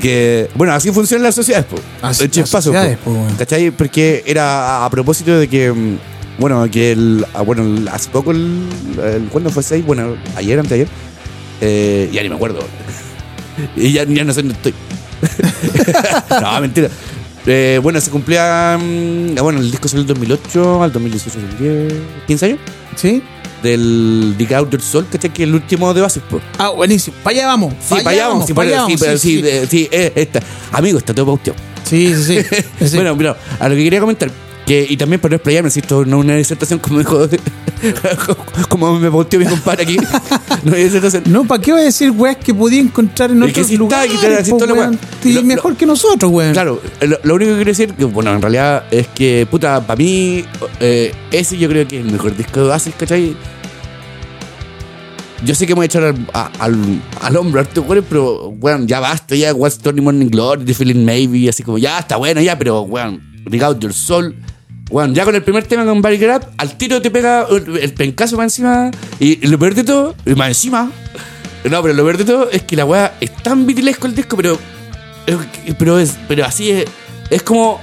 [0.00, 1.76] Que, bueno, así funcionan las sociedades, po.
[2.00, 2.78] Así- El chispazo, po.
[3.04, 3.34] po, weón.
[3.36, 3.70] ¿Cachai?
[3.72, 5.98] Porque era a, propósito de que, mm,
[6.38, 8.62] bueno, que el, ah, bueno, hace poco, el,
[9.02, 9.84] el- ¿cuándo fue 6?
[9.84, 10.88] Bueno, ayer, antes de ayer.
[11.60, 12.60] Eh, ya ni me acuerdo.
[13.76, 14.74] Y ya, ya no sé dónde estoy.
[16.40, 16.88] no, mentira.
[17.46, 18.78] Eh, bueno, se cumplía.
[18.80, 21.92] mm, bueno, el disco salió en el 2008, al 2018, son 10,
[22.26, 22.58] 15 años.
[22.96, 23.22] ¿Sí?
[23.62, 25.32] Del Dig Out del Sol, ¿cachai?
[25.32, 26.42] Que es el último de pues.
[26.58, 27.16] Ah, buenísimo.
[27.22, 27.74] Para allá vamos.
[27.80, 30.12] Sí, para allá vamos, sí, pa' para- allá sí, pero sí, sí, eh, sí, eh,
[30.14, 30.40] esta.
[30.72, 31.58] Amigo, está todo pauteado.
[31.84, 32.56] Sí, sí, sí.
[32.88, 32.96] Sí.
[32.96, 34.30] Bueno, pero a lo que quería comentar,
[34.66, 37.28] que, y también para no explayarme, si esto no es una disertación como dijo,
[38.68, 39.96] como me pauteó mi compadre aquí,
[41.26, 44.12] no ¿para qué voy a decir, weas, que podía encontrar en otros lugares?
[44.50, 44.98] po, la weón?
[45.34, 46.52] Lo- mejor que nosotros, weón.
[46.52, 49.96] Claro, lo, lo único que quiero decir, que bueno, en realidad es que, puta, para
[49.96, 50.44] mí,
[50.80, 53.34] eh, ese yo creo que es el mejor disco de Oasis, ¿cachai?
[55.42, 58.86] Yo sé que me voy a echar al, a- al, al hombro weón, pero, weón,
[58.86, 62.42] ya basta, ya, What's Tony Morning Glory, The Feeling Maybe, así como, ya, está bueno,
[62.42, 64.36] ya, pero, weón, Dig Out Your Soul,
[64.90, 67.94] weón, ya con el primer tema con Barry Grab, al tiro te pega el, el
[67.94, 70.90] pencazo más encima, y lo peor de todo, y más encima,
[71.64, 74.36] no, pero lo peor de todo es que la weá es tan vitilesco el disco,
[74.36, 74.58] pero
[75.78, 76.84] pero es pero así es
[77.28, 77.80] es como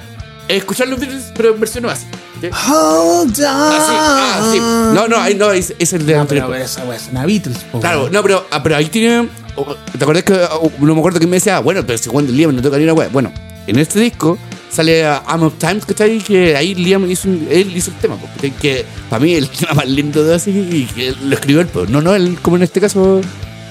[0.50, 2.06] escuchar los Beatles pero en versión así
[2.42, 2.48] ¿sí?
[2.48, 3.46] Hold on.
[3.46, 4.60] así ah, sí.
[4.60, 6.48] no no ahí no es, es el de No, anterior.
[6.50, 10.04] pero esa es una Beatles, po, claro no pero ah, pero ahí tiene oh, te
[10.04, 12.62] acuerdas que oh, no me acuerdo que me decía bueno pero si Juan Liam no
[12.62, 13.32] toca ni una weá bueno
[13.66, 14.38] en este disco
[14.78, 18.28] sale a I'm of Times ahí que ahí Liam hizo él hizo el tema po,
[18.36, 18.52] ¿cachai?
[18.52, 21.90] que para mí el tema más lindo de así y que lo escribió él pues
[21.90, 23.22] no no él como en este caso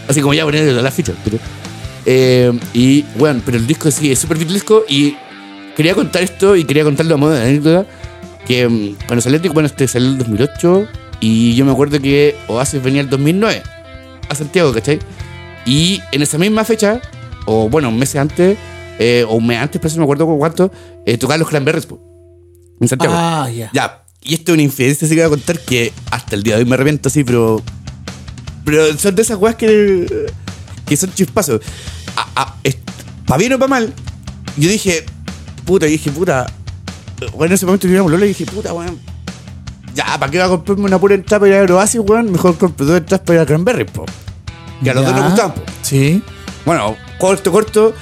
[0.08, 1.38] así como ya poner la ficha pero,
[2.08, 5.16] eh, y bueno, pero el disco sí es súper disco y
[5.76, 7.84] quería contar esto y quería contarlo a modo de anécdota.
[8.46, 10.86] Que mm, cuando salió bueno, este salió el 2008
[11.20, 13.62] y yo me acuerdo que Oasis venía el 2009
[14.28, 15.00] a Santiago, ¿cachai?
[15.66, 17.00] Y en esa misma fecha,
[17.44, 18.56] o bueno, meses antes,
[18.98, 20.70] eh, o antes, pero no me acuerdo cuánto,
[21.04, 22.00] eh, tocaban los Cranberries, po,
[22.80, 23.14] en Santiago.
[23.16, 23.70] Ah, ya.
[23.72, 26.56] Ya, y esto es una infidencia, así que voy a contar que hasta el día
[26.56, 27.62] de hoy me arrepiento así, pero.
[28.64, 30.26] Pero son de esas weas que.
[30.86, 31.60] que son chispazos.
[33.26, 33.92] Para bien o para mal,
[34.56, 35.04] yo dije,
[35.64, 36.46] puta, y dije, puta.
[37.32, 39.00] Bueno, en ese momento yo Lola y dije, puta, weón.
[39.94, 42.30] Ya, ¿para qué va a comprarme una pura entrada para ir a Aerobasis, weón?
[42.30, 44.04] Mejor compro dos entradas para ir a Cranberry, po.
[44.82, 45.10] Que a los Ya.
[45.10, 45.62] dos nos gustaban, po.
[45.82, 46.22] Sí.
[46.64, 47.94] Bueno, corto, corto.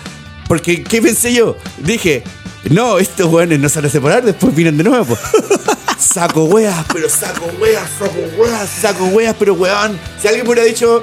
[0.48, 1.56] Porque, ¿qué pensé yo?
[1.78, 2.22] Dije,
[2.70, 5.16] no, estos weones no se van a separar, después vienen de nuevo.
[5.98, 9.98] saco weas, pero saco weas, saco weas, saco weas, pero weón.
[10.20, 11.02] Si alguien me hubiera dicho,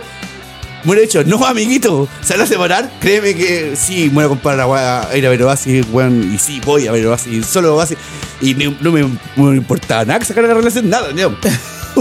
[0.84, 4.28] me hubiera dicho, no, amiguito, se van a separar, créeme que sí, me voy a
[4.30, 7.46] comprar la wea, a ir a ver Oasis, weón, y sí, voy a ver Oasis,
[7.46, 7.98] solo Oasis.
[8.42, 9.02] Y no me,
[9.36, 11.36] no me importaba nada que sacar la relación, nada, no.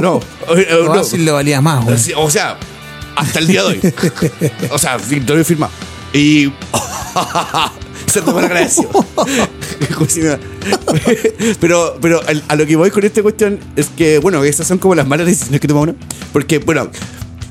[0.01, 0.21] No,
[0.57, 0.93] eh, eh, no.
[0.93, 1.99] Oasis le valía más, weón.
[2.17, 2.57] O sea,
[3.17, 3.81] hasta el día de hoy.
[4.71, 5.73] O sea, te lo he firmado.
[6.13, 6.53] Y.
[9.97, 10.41] Como si nada.
[11.61, 14.95] pero, pero a lo que voy con esta cuestión es que, bueno, esas son como
[14.95, 15.95] las malas decisiones que toma uno.
[16.33, 16.91] Porque, bueno,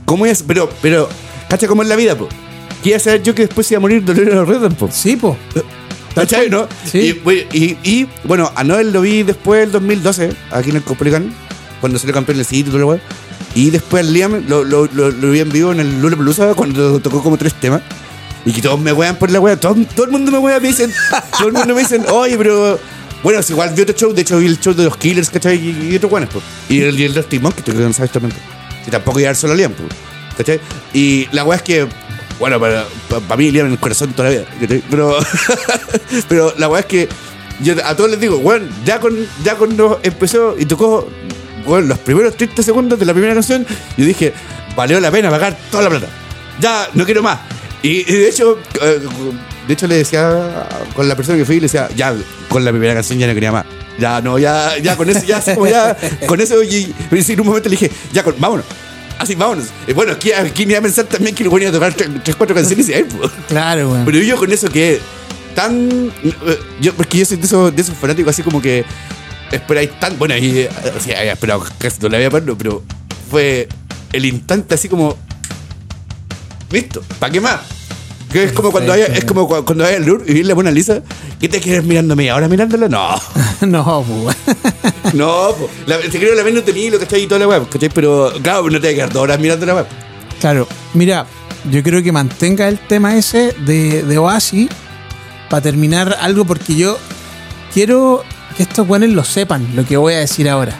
[0.05, 0.43] ¿cómo es?
[0.43, 1.07] Pero, pero,
[1.49, 2.27] ¿cacha cómo es la vida, po?
[2.83, 4.89] ¿Qué iba a saber yo que después iba a morir Dolores Redden, po?
[4.91, 5.37] Sí, po.
[6.15, 6.67] ¿Cachai, no?
[6.85, 6.99] Sí.
[6.99, 10.83] Y, bueno, y, y, bueno, a Noel lo vi después del 2012, aquí en el
[10.83, 11.33] Copolicán,
[11.79, 12.99] cuando salió campeón en el sitio y todo lo.
[13.55, 16.53] Y después al Liam lo, lo, lo, lo vi en vivo en el Lula Pelusa
[16.53, 17.81] cuando tocó como tres temas.
[18.45, 19.59] Y que todos me wean por la wea.
[19.59, 20.91] Todo, todo el mundo me wea, me dicen.
[21.37, 22.79] Todo el mundo me dicen, oye, pero.
[23.21, 25.57] Bueno, es igual vi otro show, de hecho vi el show de los Killers, ¿cachai?
[25.57, 26.43] Y, y otros weones, pues.
[26.69, 28.33] Y el, y el Dusty Monkey, que no sabes también.
[28.87, 29.89] Y tampoco iba solo a Liam, pues.
[30.37, 30.61] ¿cachai?
[30.93, 31.87] Y la wea es que.
[32.39, 34.83] Bueno, para, para, mí Liam en el corazón toda la vida, ¿cachai?
[34.89, 35.17] Pero.
[36.29, 37.09] pero la wea es que.
[37.61, 41.09] Yo a todos les digo, weón, ya, con, ya cuando empezó y tocó
[41.65, 43.65] bueno, los primeros 30 segundos de la primera canción,
[43.97, 44.33] yo dije,
[44.75, 46.07] valió la pena pagar toda la plata.
[46.59, 47.39] Ya, no quiero más.
[47.81, 48.99] Y, y de hecho, eh,
[49.67, 52.13] de hecho le decía con la persona que fui, le decía, ya,
[52.49, 53.65] con la primera canción ya no quería más.
[53.97, 57.39] Ya, no, ya, ya, con eso, ya, así como ya, con eso, y, y en
[57.41, 58.65] un momento le dije, ya, con, vámonos.
[59.17, 59.65] Así, vámonos.
[59.87, 62.09] Y bueno, aquí, aquí me iba a pensar también que lo venía a tocar tres,
[62.23, 63.29] tres, cuatro canciones y ahí, pues.
[63.49, 64.05] Claro, weón.
[64.05, 65.01] Pero yo con eso que
[65.55, 66.09] tan.
[66.23, 68.85] eh, Yo, porque yo soy de esos, de esos fanáticos así como que
[69.51, 70.17] esperáis tan.
[70.17, 70.59] Bueno, ahí.
[70.59, 72.81] eh, O sea, había esperado casi toda la vida pero
[73.29, 73.67] fue
[74.13, 75.17] el instante así como.
[76.71, 77.01] ¿Listo?
[77.19, 77.59] ¿Para qué más?
[78.31, 80.53] Que es como cuando vaya, es como cu- cuando vaya al Louvre y vi la
[80.53, 81.01] Mona Lisa.
[81.39, 82.87] ¿Qué te quieres mirándome ahora mirándola?
[82.87, 83.19] No.
[83.67, 84.35] no, weón.
[85.13, 85.67] No, po.
[85.87, 87.89] La, te creo la no tenía lo que está ahí toda la web, ¿cachai?
[87.89, 89.85] Pero claro, no te vas a quedar dos horas mirando la web.
[90.39, 91.25] Claro, mira,
[91.71, 94.69] yo creo que mantenga el tema ese de, de Oasis
[95.49, 96.99] para terminar algo porque yo
[97.73, 98.23] quiero
[98.55, 100.77] que estos weones lo sepan, lo que voy a decir ahora.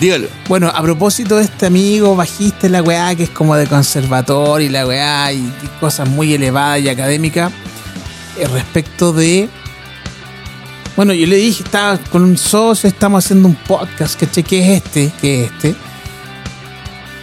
[0.00, 0.28] Dígalo.
[0.48, 4.70] Bueno, a propósito de este amigo bajista, la weá, que es como de conservatorio y
[4.70, 7.52] la weá, y, y cosas muy elevadas y académicas,
[8.36, 9.48] eh, respecto de.
[10.96, 14.44] Bueno, yo le dije, estaba con un socio, estamos haciendo un podcast, ¿cachai?
[14.44, 15.12] ¿Qué es este?
[15.20, 15.74] ¿Qué es este?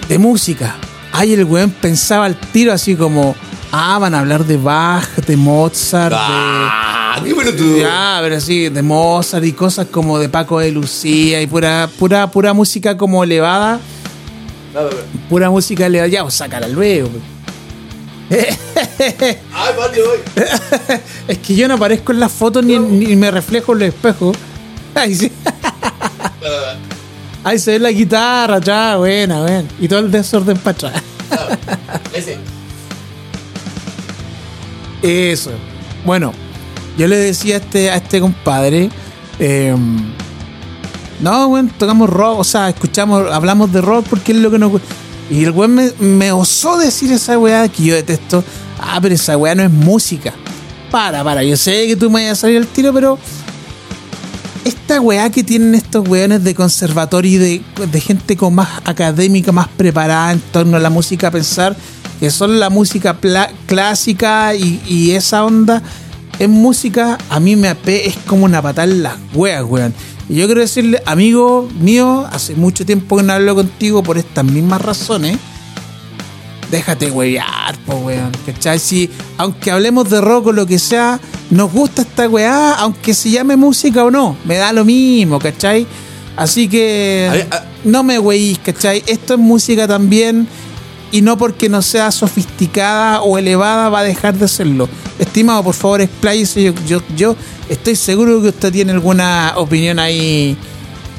[0.07, 0.75] De música.
[1.13, 3.35] Ay, el weón pensaba al tiro así como,
[3.71, 7.00] ah, van a hablar de Bach, de Mozart, de.
[7.13, 7.21] Ah.
[7.77, 12.31] Ya, pero así, de Mozart y cosas como de Paco de Lucía y pura, pura,
[12.31, 13.81] pura música como elevada.
[15.29, 16.07] Pura música elevada.
[16.07, 17.09] Ya, pues sácala luego.
[18.31, 20.19] Ay, Pati, voy.
[21.27, 24.31] Es que yo no aparezco en las fotos ni, ni me reflejo en el espejo.
[24.95, 25.29] Ahí sí.
[27.43, 29.67] Ahí se ve la guitarra, ya, buena, buena.
[29.81, 31.03] Y todo el desorden para atrás.
[35.01, 35.51] Eso.
[36.05, 36.33] Bueno,
[36.97, 38.89] yo le decía a este, a este compadre.
[39.39, 39.75] eh,
[41.21, 44.81] no, bueno, tocamos rock, o sea, escuchamos, hablamos de rock porque es lo que nos.
[45.29, 48.43] Y el weón me, me osó decir esa weá que yo detesto.
[48.79, 50.33] Ah, pero esa weá no es música.
[50.89, 53.19] Para, para, yo sé que tú me vayas a salir al tiro, pero.
[54.65, 59.51] Esta weá que tienen estos weones de conservatorio y de, de gente con más académica,
[59.51, 61.75] más preparada en torno a la música, a pensar
[62.19, 63.17] que son la música
[63.65, 65.81] clásica y, y esa onda,
[66.43, 69.93] en música a mí me apé, es como una patada en las weas, weón.
[70.29, 74.45] Y yo quiero decirle, amigo mío, hace mucho tiempo que no hablo contigo por estas
[74.45, 75.37] mismas razones.
[76.69, 78.31] Déjate wear, po weón.
[78.45, 78.79] ¿Cachai?
[78.79, 83.29] Si, aunque hablemos de rock o lo que sea, nos gusta esta weá, aunque se
[83.29, 85.85] llame música o no, me da lo mismo, ¿cachai?
[86.37, 89.03] Así que A ver, a- no me weís, ¿cachai?
[89.05, 90.47] Esto es música también
[91.11, 94.87] y no porque no sea sofisticada o elevada va a dejar de serlo.
[95.19, 96.63] Estimado, por favor, expláyese.
[96.63, 97.35] Yo, yo, yo
[97.69, 100.55] estoy seguro que usted tiene alguna opinión ahí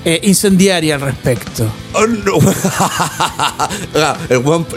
[0.04, 1.66] eh, incendiaria al respecto.
[1.92, 2.38] Oh, no.
[3.94, 4.16] La-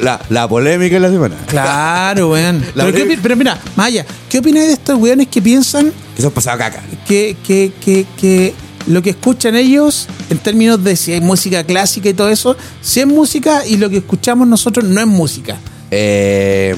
[0.02, 1.36] la, la polémica de la semana.
[1.48, 2.64] Claro, weón.
[2.76, 6.22] Pero, ¿qué breve- opi- pero mira, Maya, ¿qué opinas de estos weones que piensan Que
[6.22, 6.84] son pasado caca.
[7.08, 8.54] que, que, que, que
[8.88, 13.00] lo que escuchan ellos, en términos de si hay música clásica y todo eso, si
[13.00, 15.58] es música y lo que escuchamos nosotros no es música?
[15.92, 16.76] Eh,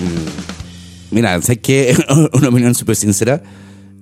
[1.11, 1.95] mira, ¿sabes qué?
[2.33, 3.41] Una opinión súper sincera.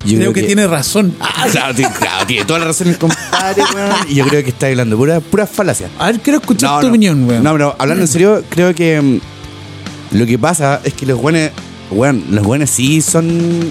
[0.05, 1.15] Yo Creo que, tiene razón.
[1.19, 3.91] Ah, Claro, tiene, claro, tiene toda la razón el compadre, weón.
[4.07, 5.89] Y yo creo que está hablando pura, pura falacia.
[5.97, 6.89] a ver, quiero escuchar No, tu no.
[6.91, 7.43] opinión, weón.
[7.43, 9.19] No, pero hablando en serio, creo que mm,
[10.17, 11.49] lo que pasa es que los buenos,
[11.89, 13.67] weón, los buenos sí son.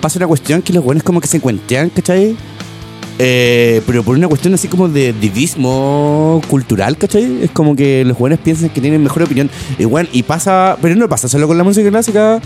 [0.00, 2.36] Pasa una cuestión que los buenos como que se cuentean, ¿cachai?
[3.22, 7.42] Eh, pero por una cuestión así como de divismo cultural, ¿cachai?
[7.42, 9.50] Es como que los buenos piensan que tienen mejor opinión.
[9.78, 12.40] Bueno, y pasa, pero no pasa solo con la música clásica,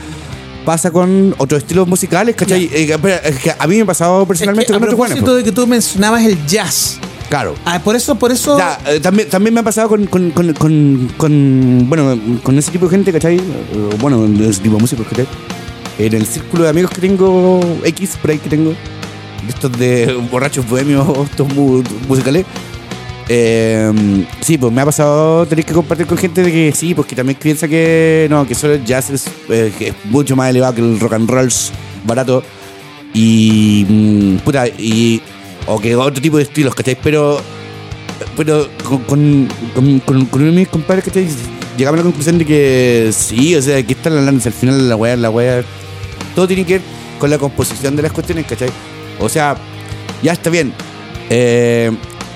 [0.65, 2.69] pasa con otros estilos musicales, ¿cachai?
[2.73, 4.99] Eh, pero es que a mí me ha pasado Es personalmente que a con otros
[4.99, 5.17] buenos.
[5.19, 6.99] propósito de que tú mencionabas el jazz.
[7.29, 7.55] Claro.
[7.65, 8.59] Ah, por eso, por eso.
[8.59, 12.73] Ya, eh, también, también me ha pasado con, con, con, con, con, bueno, con ese
[12.73, 13.37] tipo de gente, ¿cachai?
[13.37, 13.41] Eh,
[14.01, 15.27] Bueno, ese tipo de músicos, ¿cachai?
[15.99, 18.75] En el círculo de amigos que tengo, X, por ahí que tengo,
[19.49, 22.45] estos de borrachos bohemios, estos mu- musicales.
[23.29, 23.91] eh,
[24.41, 27.17] sí, pues me ha pasado tener que compartir con gente de que sí, pues que
[27.17, 31.01] también piensa que no, que solo el jazz es, eh, mucho más elevado que el
[31.01, 31.49] rock and roll
[32.05, 32.43] barato.
[33.15, 35.23] Y, mm, puta, y,
[35.67, 36.99] o que otro tipo de estilos, ¿cachai?
[37.03, 37.41] Pero
[38.37, 38.69] pero
[39.07, 41.27] con, con, con, uno de mis compadres que
[41.77, 44.89] llegamos a la conclusión de que sí, o sea, que están hablando, si al final
[44.89, 45.63] la weá, la weá,
[46.35, 46.83] todo tiene que ver
[47.19, 48.69] con la composición de las cuestiones, ¿cachai?
[49.21, 49.57] O sea,
[50.23, 50.73] ya está bien.
[51.31, 51.91] Eh,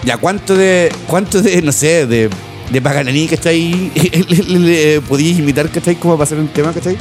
[0.05, 2.31] ya cuánto de, cuánto de, no sé, de,
[2.71, 3.91] de Paganini, ¿cachai?
[4.49, 5.97] le, le podías imitar, ¿cachai?
[5.97, 6.97] Cómo pasar un tema, ¿cachai?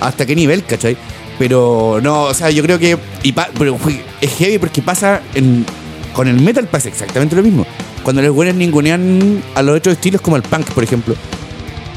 [0.00, 0.96] ¿Hasta qué nivel, cachai?
[1.38, 2.98] Pero no, o sea, yo creo que.
[3.22, 3.78] Y pa- pero
[4.20, 5.64] es heavy porque pasa en,
[6.12, 7.66] con el metal pasa exactamente lo mismo.
[8.02, 11.14] Cuando los buenos ningunean a los otros estilos como el punk, por ejemplo.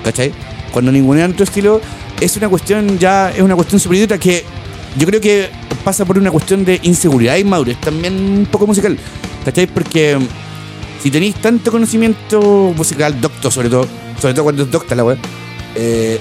[0.04, 0.32] ¿Cachai?
[0.72, 1.80] Cuando ningunean otro estilo,
[2.20, 4.44] es una cuestión ya, es una cuestión superior que
[4.98, 5.50] yo creo que
[5.84, 8.98] pasa por una cuestión de inseguridad y madurez también un poco musical.
[9.46, 9.68] ¿Cachai?
[9.68, 10.18] Porque
[11.02, 13.88] si tenéis tanto conocimiento musical, docto sobre todo,
[14.20, 15.18] sobre todo cuando es docta la weá,
[15.76, 16.20] eh,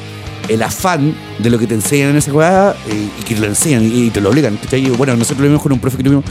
[0.48, 3.85] el afán de lo que te enseñan en esa weá eh, y que lo enseñan
[3.85, 4.82] y te lo obligan, ¿cachai?
[4.90, 6.24] Bueno, nosotros lo vimos con un profe que tuvimos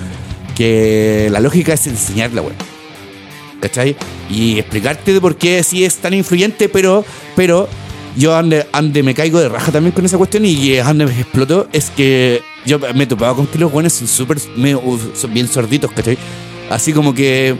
[0.55, 2.55] que la lógica es enseñar la weá.
[3.61, 3.95] ¿Cachai?
[4.29, 7.69] Y explicarte de por qué sí es tan influyente, pero, pero
[8.17, 11.67] yo ande, ande me caigo de raja también con esa cuestión y ande me explotó,
[11.71, 15.91] es que yo me he topado con que los buenos son súper, son bien sorditos,
[15.91, 16.17] ¿cachai?
[16.69, 17.55] Así como que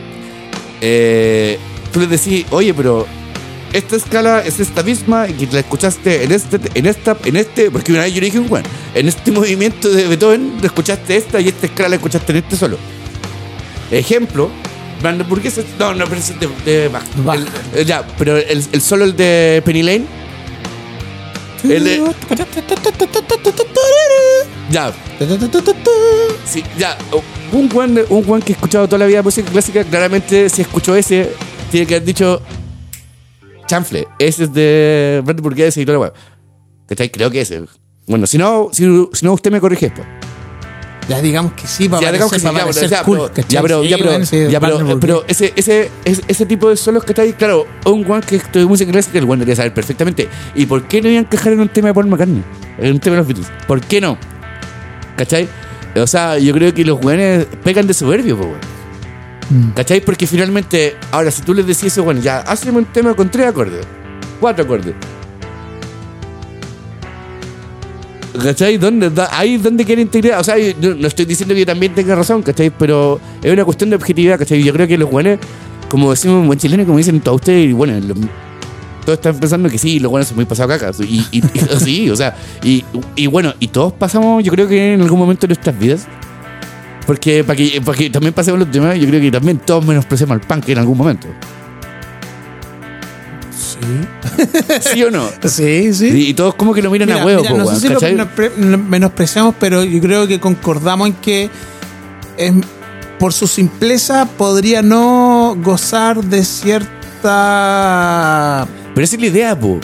[0.81, 1.57] eh,
[1.93, 3.07] tú les decís, oye, pero
[3.73, 7.71] esta escala es esta misma y que la escuchaste en este, en esta, en este,
[7.71, 11.39] porque una vez yo le dije, bueno, en este movimiento de Beethoven la escuchaste esta
[11.39, 12.77] y esta escala la escuchaste en este solo.
[13.89, 14.49] Ejemplo,
[15.01, 15.59] Brandenburg es.
[15.79, 17.03] No, no, pero es de, de Bach.
[17.25, 17.39] Bach.
[17.75, 20.05] El- ya, pero el, el solo el de Penny Lane.
[24.71, 24.93] Ya,
[26.45, 26.97] sí, ya.
[27.51, 30.95] Un Juan, un Juan que ha escuchado toda la vida música clásica, claramente si escuchó
[30.95, 31.31] ese,
[31.69, 32.41] tiene que haber dicho.
[33.67, 36.13] Chanfle, ese es de Brandenburg ese y toda la.
[36.87, 37.09] ¿Cachai?
[37.09, 37.63] Creo que ese.
[38.07, 40.07] Bueno, si no, si, no usted me corrige después.
[41.11, 42.45] Ya digamos que sí, para Ya, digamos que sí,
[43.49, 44.11] ya, pero- ya, pero-
[44.49, 48.03] ya, pero, ya, ese, ese, ese, ese tipo de solos que está ahí, claro, un
[48.03, 50.27] guan que estudia música clásica, el guan debería saber perfectamente.
[50.55, 52.43] ¿Y por qué no iban a encajar en un tema de Paul McCartney?
[52.77, 53.47] En un tema de los Beatles.
[53.67, 54.17] ¿Por qué no?
[55.15, 55.47] ¿Cachai?
[55.95, 58.55] O sea, yo creo que los guanes pegan de soberbio, weón.
[59.49, 59.71] Mm.
[59.71, 59.99] ¿Cachai?
[60.01, 63.47] Porque finalmente, ahora, si tú les decís eso, bueno, ya, hacemos un tema con tres
[63.47, 63.85] acordes,
[64.39, 64.95] cuatro acordes.
[68.41, 68.77] ¿Cachai?
[68.77, 70.39] ¿Dónde, da- ahí es donde quiere integrar.
[70.39, 72.69] O sea, yo no, estoy diciendo que yo también tenga razón, ¿cachai?
[72.69, 74.63] Pero es una cuestión de objetividad, ¿cachai?
[74.63, 75.37] Yo creo que los buenos,
[75.89, 78.15] como decimos en buen chileno, como dicen todos ustedes, y bueno, lo-
[79.05, 80.91] todos están pensando que sí, los buenos son muy pasados caca.
[81.03, 84.93] Y, y- y- sí, o sea, y, y bueno, y todos pasamos, yo creo que
[84.93, 86.07] en algún momento de nuestras vidas.
[87.07, 90.41] Porque para que, que también pasemos los demás, yo creo que también todos menospreciamos al
[90.41, 91.27] punk en algún momento.
[93.81, 94.07] Sí.
[94.93, 95.29] ¿Sí o no?
[95.45, 96.07] Sí, sí.
[96.07, 97.89] Y, y todos como que lo miran Mira, a huevo, mira, po, no sé
[98.89, 101.49] menospreciamos, pero yo creo que concordamos en que
[102.37, 102.53] es-
[103.19, 106.43] por su simpleza podría no gozar de
[107.31, 108.67] cierta...
[108.93, 109.79] Pero esa es la idea, po.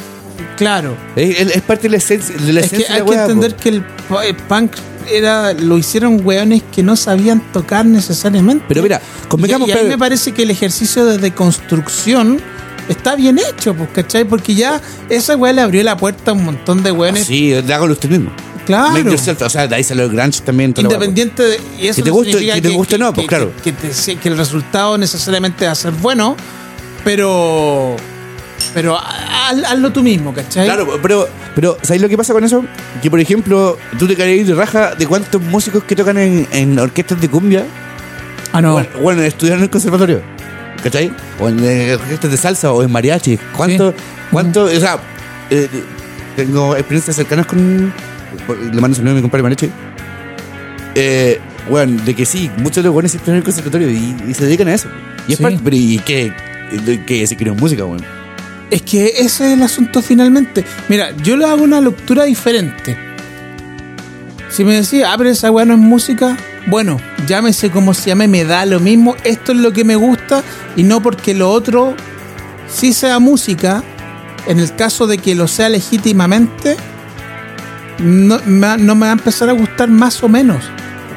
[0.57, 0.95] Claro.
[1.15, 3.12] Es, es- es parte de la esencia, de la Es que esencia hay la que
[3.12, 3.31] weá, po.
[3.31, 4.71] entender que el, pu- el punk
[5.10, 8.65] era lo hicieron weones que no sabían tocar necesariamente.
[8.67, 12.39] Pero mira, y, convengamos y a mí me parece que el ejercicio de deconstrucción
[12.89, 14.23] está bien hecho, pues, ¿cachai?
[14.26, 17.26] Porque ya esa weá le abrió la puerta a un montón de weones.
[17.28, 18.32] Sí, hágalo usted mismo.
[18.65, 18.91] Claro.
[18.93, 19.41] Make yourself.
[19.43, 20.73] O sea, de ahí salió el grunge también.
[20.73, 20.82] po.
[20.82, 21.60] Independiente de.
[21.80, 23.52] Y eso Que te no guste- que te guste no, pues, claro.
[23.63, 26.36] Que, te- sí, que el resultado necesariamente va a ser bueno,
[27.04, 27.95] pero.
[28.73, 30.65] Pero haz- hazlo tú mismo, ¿cachai?
[30.65, 32.65] Claro, pero, pero ¿sabes lo que pasa con eso?
[33.02, 36.78] Que, por ejemplo, tú te caerías de raja de cuántos músicos que tocan en, en
[36.78, 37.65] orquestas de cumbia,
[38.52, 38.73] Ah, no.
[38.73, 40.21] bueno, bueno, estudiaron en el conservatorio,
[40.83, 41.11] ¿cachai?
[41.39, 41.59] O en
[41.93, 43.37] orquestas de salsa o en mariachi.
[43.55, 43.97] ¿Cuánto, Sí.
[44.31, 44.99] cuánto, o sea,
[45.49, 45.67] eh,
[46.35, 47.93] tengo experiencias cercanas con,
[48.71, 49.69] le mando saludos a mi compadre mariachi.
[50.95, 54.33] Eh, bueno, de que sí, muchos de los buenos están en el conservatorio y, y
[54.33, 54.87] se dedican a eso.
[55.27, 55.43] Y es Sí.
[55.43, 56.33] parte, pero ¿y qué?
[57.05, 58.03] ¿Qué se creó música, bueno?
[58.69, 60.63] Es que ese es el asunto finalmente.
[60.89, 62.97] Mira, yo le hago una lectura diferente.
[64.49, 68.27] Si me decía, ah, pero esa weá no es música, bueno, llámese como se llame,
[68.27, 69.15] me da lo mismo.
[69.23, 70.41] Esto es lo que me gusta
[70.75, 71.95] y no porque lo otro
[72.69, 73.83] sí sea música.
[74.47, 76.77] En el caso de que lo sea legítimamente,
[77.99, 80.63] no, me va- no me va a empezar a gustar más o menos.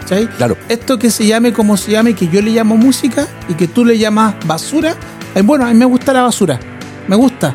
[0.00, 0.26] ¿cachai?
[0.36, 0.56] Claro.
[0.68, 3.84] Esto que se llame como se llame, que yo le llamo música y que tú
[3.84, 4.96] le llamas basura,
[5.44, 6.58] bueno, a mí me gusta la basura.
[7.06, 7.54] Me gusta.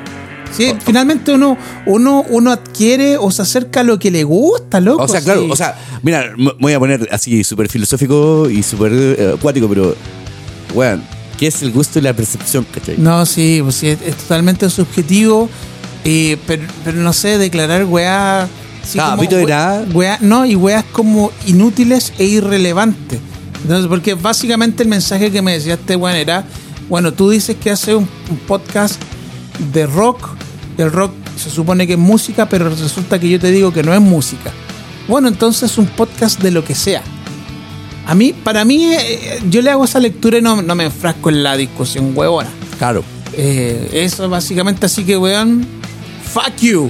[0.52, 5.04] Sí, finalmente uno, uno, uno adquiere o se acerca a lo que le gusta, loco.
[5.04, 5.50] O sea, claro, sí.
[5.52, 9.96] o sea, mira, me voy a poner así súper filosófico y súper eh, acuático, pero,
[10.74, 11.04] weón,
[11.38, 12.98] ¿qué es el gusto y la percepción, cachai?
[12.98, 15.50] No, sí, pues sí, es, es totalmente subjetivo.
[16.06, 18.44] eh, pero, pero no sé, declarar weá.
[18.84, 19.86] así Ah, como pito de we- nada.
[19.94, 23.20] weá- no, y weas como inútiles e irrelevantes.
[23.64, 26.46] Entonces, porque básicamente el mensaje que me decía este weón era:
[26.88, 29.02] bueno, tú dices que hace un, un podcast
[29.74, 30.30] de rock.
[30.78, 33.94] El rock se supone que es música, pero resulta que yo te digo que no
[33.94, 34.52] es música.
[35.08, 37.02] Bueno, entonces un podcast de lo que sea.
[38.08, 41.30] A mí, para mí, eh, yo le hago esa lectura y no, no me enfrasco
[41.30, 42.50] en la discusión huevona.
[42.78, 43.04] Claro.
[43.34, 45.66] Eh, eso básicamente, así que, weón,
[46.32, 46.90] fuck you.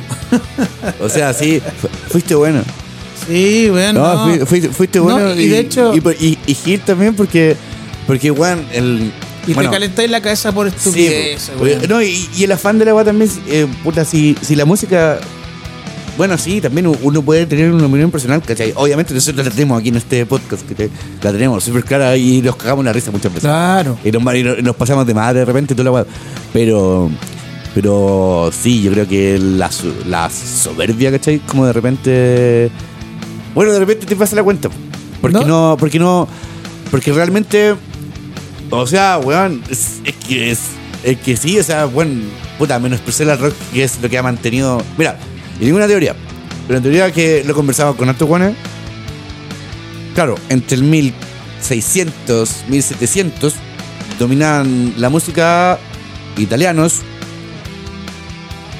[1.01, 2.61] O sea, sí, fu- fuiste bueno.
[3.27, 3.95] sí, weón.
[3.95, 4.23] No, no.
[4.35, 5.33] fui- fuiste, fuiste No, bueno.
[5.35, 7.55] y de hecho- Y, y, y Gil también, porque,
[8.07, 9.11] porque weón, el.
[9.47, 11.63] Y bueno, te calentáis la cabeza por Sí, estupidez, po.
[11.63, 11.81] weón.
[11.89, 15.19] no, y, y el afán de la weá también, eh, puta, si, si la música.
[16.17, 18.71] Bueno, sí, también uno puede tener una opinión personal, ¿cachai?
[18.77, 20.89] Obviamente nosotros la tenemos aquí en este podcast, ¿cachai?
[21.21, 23.41] La tenemos súper clara y nos cagamos la risa muchas veces.
[23.49, 23.97] Claro.
[24.03, 26.05] Y nos, y nos- nos pasamos de madre de repente y toda la weá.
[26.53, 27.11] Pero.
[27.73, 29.69] Pero sí, yo creo que la,
[30.07, 31.39] la soberbia, ¿cachai?
[31.39, 32.71] Como de repente.
[33.53, 34.69] Bueno, de repente te pasa la cuenta.
[35.19, 35.45] Porque ¿No?
[35.45, 36.25] no, porque no.
[36.91, 37.75] Porque realmente.
[38.69, 40.59] O sea, weón, es, es que es.
[41.03, 42.21] Es que sí, o sea, bueno,
[42.57, 44.81] puta, menospreciar el rock, que es lo que ha mantenido.
[44.97, 45.17] Mira,
[45.59, 46.15] y ninguna teoría.
[46.67, 48.55] Pero en teoría que lo conversaba con Arto Juanes.
[50.15, 53.53] Claro, entre el 1600, 1700,
[54.17, 55.77] dominaban la música
[56.37, 57.01] italianos,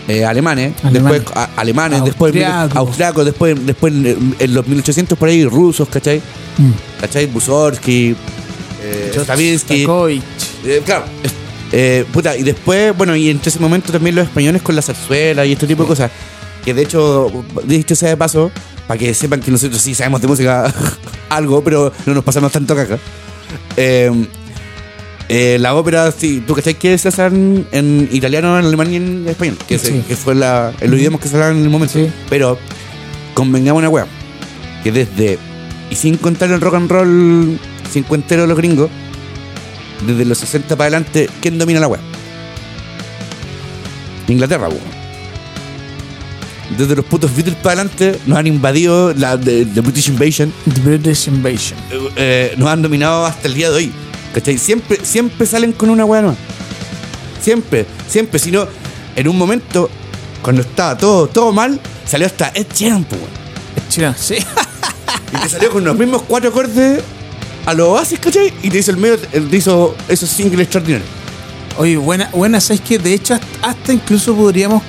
[0.08, 2.34] eh, alemanes, después a- alemanes, después
[2.76, 3.26] Austriacos.
[3.26, 6.20] después, después en, en los 1800 por ahí rusos, ¿cachai?
[6.58, 6.72] Mm.
[7.02, 7.28] ¿Cachai?
[7.28, 8.16] Mussorgsky,
[9.24, 10.22] Stakovich.
[10.66, 11.06] Eh, claro.
[11.72, 15.46] eh, puta, y después, bueno, y entre ese momento también los españoles con la zarzuela
[15.46, 16.12] y este tipo de cosas.
[16.64, 17.32] Que de hecho,
[17.66, 18.52] dicho sea de paso,
[18.88, 20.74] para que sepan que nosotros sí sabemos de música
[21.30, 22.98] algo, pero no nos pasamos tanto caca.
[23.78, 24.12] Eh,
[25.30, 29.28] eh, la ópera, sí, tú que que se hacen en italiano, en alemán y en
[29.28, 30.04] español, que, se- Sí.
[30.08, 31.94] que fue la, el que se hablaban en el momento.
[31.98, 32.10] Sí.
[32.30, 32.58] Pero
[33.34, 34.06] convengamos una wea,
[34.84, 35.40] que desde,
[35.90, 37.60] y sin contar el rock and roll
[37.92, 38.90] cincuentero de los gringos,
[40.06, 42.02] desde los 60 para adelante, ¿quién domina la wea?
[44.28, 44.96] Inglaterra, weón.
[46.78, 50.82] Desde los putos Beatles para adelante nos han invadido la the, the British Invasion, The
[50.82, 51.78] British Invasion.
[51.92, 53.92] eh, eh, nos han dominado hasta el día de hoy.
[54.34, 54.58] ¿Cachai?
[54.58, 56.38] Siempre, siempre salen con una weá nueva.
[57.42, 58.40] Siempre, siempre.
[58.40, 58.68] Si no,
[59.16, 59.90] en un momento,
[60.42, 63.30] cuando estaba todo, todo mal, salió hasta Ed Sheeran, weón.
[63.90, 64.36] Chino, sí.
[65.32, 67.02] Y te salió con los mismos cuatro acordes
[67.66, 68.54] a los Oasis, ¿cachai?
[68.64, 71.10] Y te hizo el medio, te hizo esos singles extraordinarios.
[71.78, 74.82] Oye, buena, buena, ¿sabes que De hecho, hasta, hasta incluso podríamos.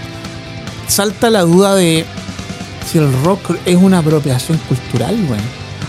[0.89, 2.05] Salta la duda de
[2.91, 5.41] si el rock es una apropiación cultural, güey.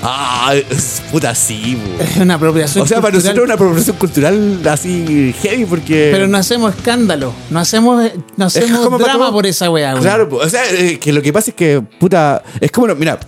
[0.01, 2.03] Ah, es- puta, sí, po.
[2.03, 6.09] Es una apropiación O sea, para nosotros es una apropiación cultural así heavy porque...
[6.11, 10.03] Pero no hacemos escándalo, no hacemos, no hacemos como drama por esa weá, güey.
[10.03, 13.19] Claro, o sea, eh, que lo que pasa es que, puta, es como, lo- mira,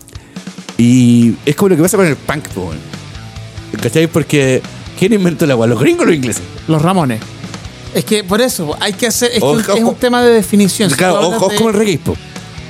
[0.78, 2.78] y es como lo que pasa con el punk, weón.
[3.82, 4.08] ¿Cachai?
[4.08, 4.62] Porque,
[4.98, 5.68] ¿quién inventó el agua?
[5.68, 6.44] ¿Los gringos o los ingleses?
[6.68, 7.20] Los Ramones.
[7.94, 9.32] Es que por eso, hay que hacer.
[9.34, 9.60] Es, que un-
[9.90, 10.90] es tema de definición.
[10.90, 12.16] Si claro, hablas ojo, de- como el reggae, po.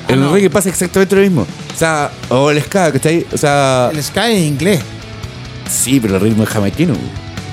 [0.08, 0.34] Ah, el no.
[0.34, 1.42] reggae pasa exactamente lo mismo.
[1.42, 3.26] O sea, o el ska, ¿cachai?
[3.32, 4.80] O sea, El Sky en inglés.
[5.70, 6.94] sí, pero el ritmo es jamaiquino.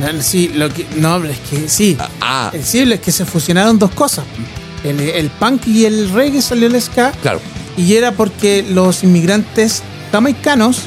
[0.00, 1.96] No, Sí, lo que, no, es que sí.
[2.20, 4.24] Ah, El sí, es que se fusionaron dos cosas.
[4.84, 7.12] El, el punk y el reggae salió el ska.
[7.22, 7.40] claro.
[7.76, 9.82] Y era porque los inmigrantes
[10.12, 10.78] jamaicanos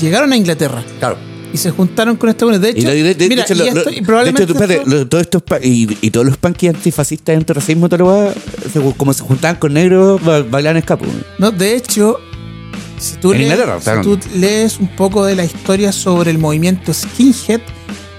[0.00, 1.16] llegaron a Inglaterra Claro.
[1.56, 2.74] Y se juntaron con Estados Unidos.
[2.74, 7.88] De hecho, mira, hecho, y probablemente todos estos y, y todos los punkies antifascistas, antirracismo,
[7.88, 8.32] todo lo
[8.72, 11.04] se- como se juntaban con negros, ba- bailaban escapo.
[11.38, 12.18] No, de hecho,
[12.98, 17.60] si tú, lees, si tú lees un poco de la historia sobre el movimiento skinhead,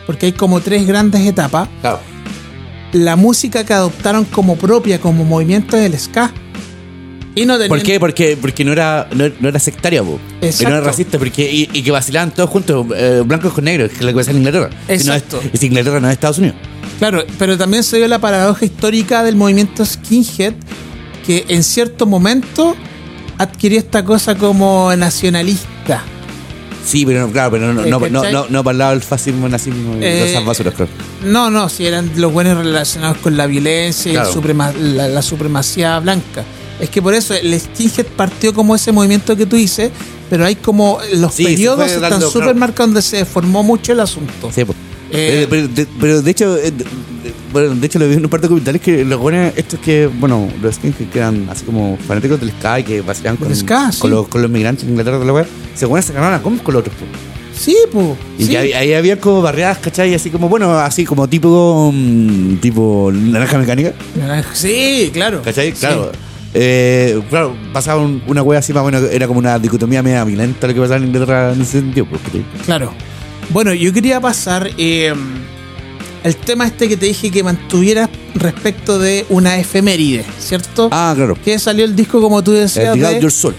[0.05, 1.99] porque hay como tres grandes etapas, Claro.
[2.93, 6.33] la música que adoptaron como propia, como movimiento del ska.
[7.41, 7.99] Y no tenían- ¿Por qué?
[7.99, 10.19] Porque, porque no era no, no era sectaria, po.
[10.39, 10.67] Y no Exacto.
[10.73, 14.01] era racista, porque, y, y que vacilaban todos juntos, eh, blancos con negros, que es
[14.01, 14.69] lo que pasa en Inglaterra.
[14.71, 15.41] Si no es- Exacto.
[15.53, 16.55] y Inglaterra no es Estados Unidos.
[16.99, 20.53] Claro, pero también se dio la paradoja histórica del movimiento skinhead,
[21.25, 22.75] que en cierto momento
[23.37, 26.03] adquirió esta cosa como nacionalista.
[26.85, 28.33] Sí, pero no, claro, pero no, Eh, no, no, ¿cachai?
[28.33, 30.89] no, no para el fascismo, nazismo y Eh, esas basuras, claro.
[31.25, 34.33] No, no, si eran los buenos relacionados con la violencia y el Claro.
[34.33, 36.45] suprema- la, la supremacía blanca.
[36.79, 39.91] Es que por eso el skinhead partió como ese movimiento que tú dices,
[40.29, 42.59] pero hay como los Sí, periodos están dando, súper claro.
[42.59, 44.51] marcados donde se formó mucho el asunto.
[44.53, 44.73] Sí, po.
[45.11, 46.85] Eh, Eh, pero, de, pero de hecho, eh, de,
[47.53, 50.05] bueno, de hecho lo vi en un par de documentales que los buenos, estos que,
[50.07, 53.91] bueno, los skinheads que eran así como fanáticos del ska y que vacilaban con, ska,
[53.91, 53.99] sí.
[54.01, 56.43] con, los, con los migrantes en Inglaterra de la wea, se buenas se ganaron a
[56.43, 57.05] combos con los otros, po.
[57.57, 58.05] Sí, pues.
[58.37, 60.13] Y que ahí, ahí había como barriadas, ¿cachai?
[60.13, 63.93] Así como, bueno, así como tipo, mm, tipo naranja mecánica,
[64.53, 65.41] Sí, claro.
[65.41, 65.71] ¿cachai?
[65.75, 65.87] Sí.
[66.51, 66.65] Claro.
[66.65, 70.23] Eh, claro, pasaba un- una wea así más o menos, era como una dicotomía media
[70.23, 72.45] violenta lo que pasaba en Inglaterra en ese sentido, ¿cachai?
[72.65, 72.93] Claro.
[73.49, 75.13] Bueno, yo quería pasar eh,
[76.23, 80.89] el tema este que te dije que mantuvieras respecto de una efeméride, ¿cierto?
[80.91, 81.37] Ah, claro.
[81.43, 83.53] Que salió el disco, como tú El decías, Out de.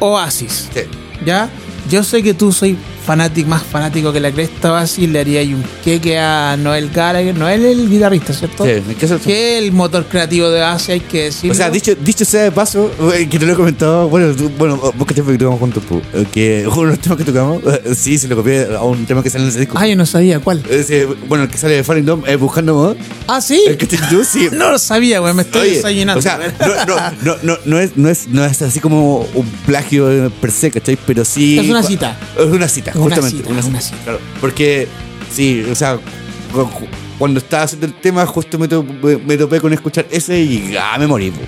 [0.00, 0.68] Oasis.
[0.74, 0.80] Sí.
[1.24, 1.48] ¿Ya?
[1.90, 2.76] Yo sé que tú soy
[3.10, 7.64] fanático, más fanático que la cresta Oasis, le haría un queque a Noel Gallagher, Noel
[7.64, 8.64] el guitarrista, ¿cierto?
[8.64, 9.20] Sí, ¿qué es eso?
[9.20, 11.52] Que el motor creativo de Oasis, hay que decirlo.
[11.52, 14.48] O sea, dicho, dicho sea de paso, eh, que te lo he comentado, bueno, tú-
[14.56, 17.62] bueno vos que que tocamos juntos, pu, eh, que uno de los temas que tocamos,
[17.64, 19.76] eh, sí, se lo copié a un tema que sale en ese disco.
[19.76, 20.62] Ah, yo no sabía cuál.
[20.70, 22.94] Ese, bueno, el que sale de Falling Dome, eh, Buscando Moda,
[23.26, 23.60] Ah, sí.
[23.66, 24.48] el que te tú, sí.
[24.52, 26.20] No lo sabía, güey, me estoy Oye, desayunando.
[26.20, 26.38] O sea,
[27.22, 30.96] no, no, no, es, no, es, no es así como un plagio per se, ¿cachai?
[31.06, 31.58] Pero sí.
[31.58, 32.16] Es una cita.
[32.38, 33.36] Es una cita, Una justamente.
[33.38, 33.96] cita, una cita, una cita.
[34.04, 34.18] Claro.
[34.40, 34.88] Porque,
[35.32, 35.96] sí, o sea,
[36.52, 36.86] cu- cu-
[37.18, 40.74] cuando estaba haciendo el tema, justo me, to- me, me topé con escuchar ese y
[40.80, 41.32] ah, me morí.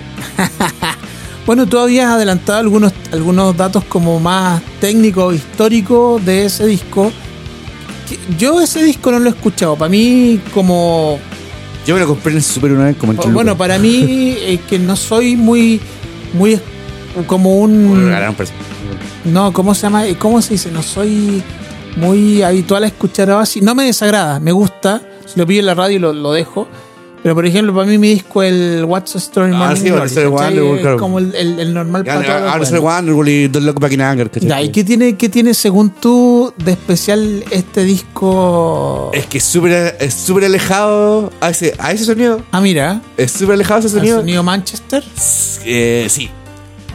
[1.45, 7.11] Bueno, tú habías adelantado algunos, algunos datos como más técnicos, históricos de ese disco.
[8.39, 9.75] Yo ese disco no lo he escuchado.
[9.75, 11.19] Para mí, como...
[11.85, 13.57] Yo me lo compré en el super una vez como en tres Bueno, lucas.
[13.67, 15.81] para mí, es que no soy muy...
[16.33, 16.57] muy
[17.27, 18.09] como un...
[19.25, 20.03] No, ¿cómo se llama?
[20.19, 20.71] ¿Cómo se dice?
[20.71, 21.41] No soy
[21.97, 23.63] muy habitual a escuchar Oasis.
[23.63, 25.01] No me desagrada, me gusta.
[25.25, 26.67] Si lo pillo en la radio lo, lo dejo.
[27.21, 29.91] Pero por ejemplo, para mí mi disco el What's a Story Ah, Morning sí, a
[29.93, 30.27] Glory, Story.
[30.27, 30.97] Wonderful, claro.
[30.99, 32.21] como el, el- el normal para
[32.59, 34.29] todos Wonderful y Don't Look Back in Anger.
[34.41, 39.09] Ya, ¿y qué tiene, qué tiene según tú de especial este disco?
[39.13, 42.41] Es que es súper es súper alejado a ese, a ese sonido.
[42.51, 44.19] Ah, mira, Es súper alejado a ese sonido.
[44.19, 45.01] sonido Manchester,
[45.63, 46.29] Eh, sí.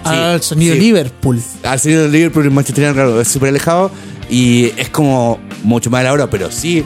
[0.05, 0.80] Al sonido sí.
[0.80, 1.40] Liverpool.
[1.62, 3.90] Al sonido de Liverpool y Manchester claro, es súper alejado
[4.30, 6.84] y es como mucho más de la hora, pero sí.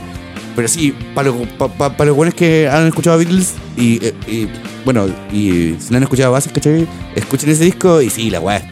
[0.55, 4.13] Pero sí, para los pa, pa- para los buenos que han escuchado Beatles y, eh,
[4.29, 4.49] y,
[4.85, 6.87] bueno, y si no han escuchado Bases, ¿cachai?
[7.17, 8.63] Escuchen ese disco y sí, la weá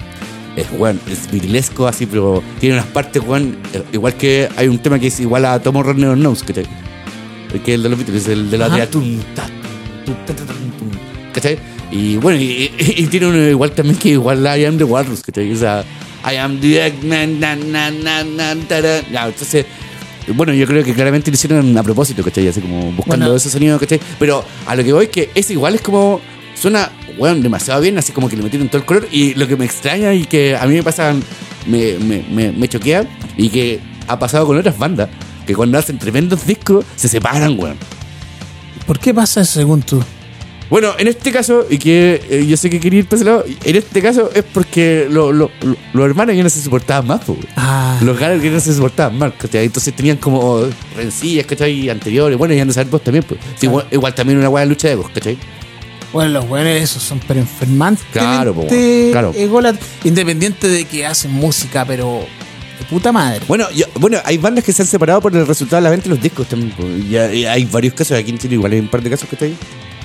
[0.56, 4.78] es, weón, es Beatlesco así, pero tiene unas partes, weón, eh, igual que hay un
[4.78, 6.66] tema que es igual a Tomo Runner Nose, ¿cachai?
[7.64, 9.46] Que es el de los Beatles, el de la tía tum, ta,
[10.04, 10.90] tum, ta, ta, tum,
[11.32, 11.58] ¿cachai?
[11.90, 15.22] Y bueno, y, y- y tiene uno igual también que igual I am the Walrus,
[15.22, 15.52] ¿cachai?
[15.52, 15.84] O sea,
[16.30, 19.00] I am the Eggman, na, na, na, na, tara.
[19.10, 19.66] Ya, entonces,
[20.34, 22.46] bueno, yo creo que claramente lo hicieron a propósito, ¿cachai?
[22.48, 23.36] Así como buscando Bueno.
[23.36, 24.00] ese sonido, ¿cachai?
[24.18, 26.20] Pero a lo que voy que ese igual es como,
[26.54, 29.08] suena, bueno, demasiado bien, así como que le metieron todo el color.
[29.10, 31.14] Y lo que me extraña y que a mí me pasa,
[31.66, 33.04] me, me, me, me choquea
[33.36, 35.08] y que ha pasado con otras bandas,
[35.44, 37.76] que cuando hacen tremendos discos se separan, weón.
[38.86, 40.00] ¿Por qué pasa eso según tú?
[40.70, 43.44] Bueno, en este caso, y que eh, yo sé que quería ir para ese lado,
[43.64, 47.28] en este caso es porque lo- lo- lo- los hermanos ya no se soportaban más,
[47.28, 47.40] weón.
[47.56, 49.64] Ah, Los ganas que no se soportaban más, ¿cachai?
[49.66, 50.62] Entonces tenían como
[50.96, 51.90] rencillas, ¿cachai?
[51.90, 52.38] Anteriores.
[52.38, 53.40] Bueno, ya no saber vos también, pues.
[53.56, 55.36] Sí, igual, igual también una buena lucha de egos, ¿cachai?
[56.12, 58.04] bueno, los buenos esos son pero enfermantes.
[58.12, 58.66] Claro, po,
[59.12, 59.32] claro.
[60.02, 62.24] Independiente de que hacen música, pero
[62.80, 63.40] de puta madre.
[63.46, 66.04] Bueno, yo- bueno, hay bandas que se han separado por el resultado de la venta
[66.04, 66.72] de los discos también.
[66.72, 66.84] po.
[66.84, 69.34] Y hay, hay varios casos, aquí en Chile igual hay un par de casos que
[69.36, 69.56] está ahí.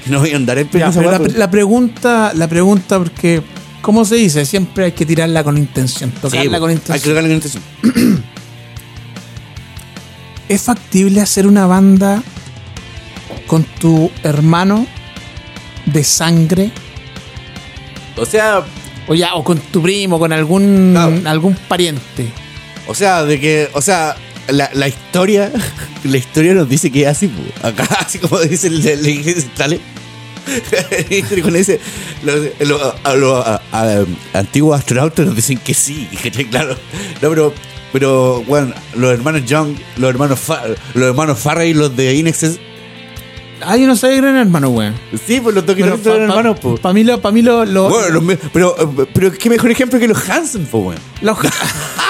[0.10, 1.36] No voy a andar weá, la, pues.
[1.36, 3.42] la pregunta, la pregunta, porque,
[3.82, 4.46] ¿cómo se dice?
[4.46, 7.14] Siempre hay que tirarla con intención, Sí, tocarla con Hay que intención.
[7.16, 7.64] tocarla con intención.
[10.50, 12.22] ¿Es factible hacer una banda
[13.48, 14.86] con tu hermano
[15.88, 16.72] de sangre?
[18.18, 18.64] O sea,
[19.08, 20.96] O ya, o con tu primo, con algún,
[21.26, 22.28] algún pariente.
[22.88, 24.16] o sea, de que, o sea,
[24.48, 25.52] la, la historia,
[26.04, 27.30] la historia nos dice que es así,
[27.64, 29.10] acá, así como dice el de la
[31.42, 31.80] Cuando dice,
[32.24, 32.36] los,
[32.68, 36.08] los- a- los- a- a- antiguos astronautas nos dicen que sí,
[36.52, 36.76] claro.
[37.22, 37.54] No, pero,
[37.94, 42.60] pero, bueno, los hermanos Young, los hermanos, Fa- los hermanos Farrey, los de Inexes,
[43.62, 44.94] Ah, yo no soy gran hermano, weón.
[45.26, 46.78] sí, pues los dos que son hermanos, pues.
[46.82, 48.76] Para mí lo, pa' mí lo, lo- Bueno, los pero,
[49.14, 51.00] pero qué mejor ejemplo que los Hansen, pues, weón.
[51.22, 51.38] los-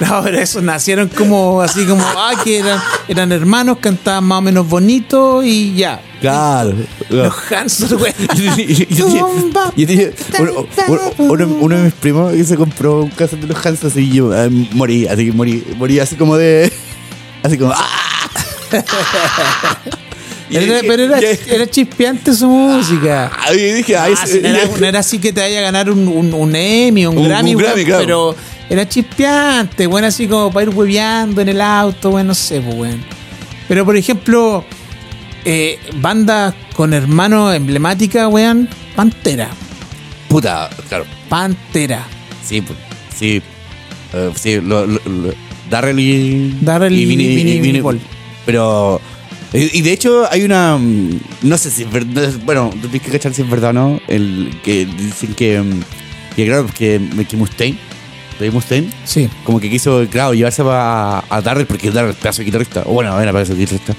[0.08, 4.42] No, pero esos nacieron como así como, ah, que eran, eran hermanos, cantaban más o
[4.42, 6.00] menos bonito y ya.
[6.22, 6.72] Claro.
[7.10, 8.14] Los Hanson, weón.
[8.34, 9.26] Yo tenía- yo tenía-
[9.76, 10.52] yo tenía- uno,
[10.88, 14.10] uno- uno- uno de mis primos que se compró un cassette de los Hanson y
[14.10, 16.72] yo eh, morí, así que morí, morí así como de.
[17.42, 17.72] Así como.
[17.74, 17.88] ¡ah!
[20.50, 23.30] Era- pero era, era chispeante su música.
[23.36, 25.90] Ah, y dije, Ah, sí, no, era, no era así que te vaya a ganar
[25.90, 28.00] un, un, un Emmy, un, Un- Grammy, un weón, Grammy, claro.
[28.04, 28.36] pero
[28.68, 32.74] era chispeante, bueno, así como para ir hueveando en el auto, bueno, no sé, pues,
[32.76, 33.02] weón.
[33.68, 34.64] Pero, por ejemplo,
[35.44, 39.48] eh, bandas con hermanos emblemáticas, weón, Pantera.
[40.28, 41.04] Puta, claro.
[41.28, 42.06] Pantera.
[42.44, 42.62] Sí,
[43.16, 43.40] sí.
[44.12, 45.34] Eh, sí, lo, lo- lo-
[45.68, 46.56] Darrell y.
[46.60, 48.00] Darrell y Vinnie- Vinnie Paul.
[48.44, 49.00] Pero.
[49.52, 50.76] Y de hecho hay una.
[50.78, 52.32] mm, No sé si es verdad.
[52.44, 54.00] Bueno, tienes que cachar si es verdad o no.
[54.08, 55.60] El, que dicen que.
[55.60, 55.80] mm,
[56.36, 57.76] Que claro, que, que Mustaine.
[58.38, 58.88] Dave Mustaine.
[59.04, 59.28] Sí.
[59.44, 62.82] Como que quiso, claro, llevarse a, a Darrell porque Darrell es pedazo de guitarrista.
[62.86, 63.94] O bueno, era pedazo de guitarrista.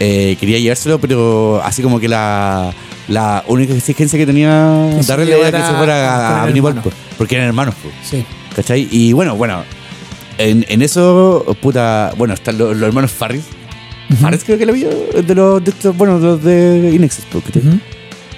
[0.00, 2.72] Eh, quería llevárselo, pero así como que la.
[3.08, 6.80] La única exigencia que tenía Que Darrell era que se fuera a, hermano.
[6.82, 7.74] pues, porque eran hermanos.
[7.82, 7.92] pues.
[8.08, 8.24] Sí.
[8.54, 8.86] ¿Cachai?
[8.90, 9.64] Y bueno, bueno,
[10.38, 13.42] en, en eso, puta, bueno, están los, los hermanos Farris.
[14.16, 17.62] Farris creo que lo vio, de los de estos, bueno, los de Inexus, pues, ¿cachai?
[17.62, 17.78] Ujú.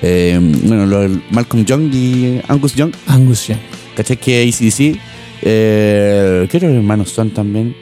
[0.03, 3.59] Eh, bueno, los Malcolm Young y Angus Young, Angus Young.
[3.97, 4.17] ¿cachai?
[4.17, 4.99] Que ACDC,
[5.43, 7.75] eh, ¿qué otros hermanos son también?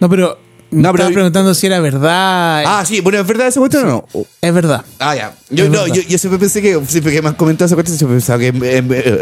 [0.00, 0.38] No, pero
[0.70, 2.62] No, pero- estaba preguntando si era verdad.
[2.66, 4.26] Ah, sí, bueno, ¿es verdad esa cuestión o no?
[4.42, 4.84] Es verdad.
[4.98, 5.34] Ah, ya.
[5.48, 7.96] Yo, Es no, yo, yo siempre pensé que, siempre que me han comentado esa cuestión,
[7.96, 8.48] siempre pensaba que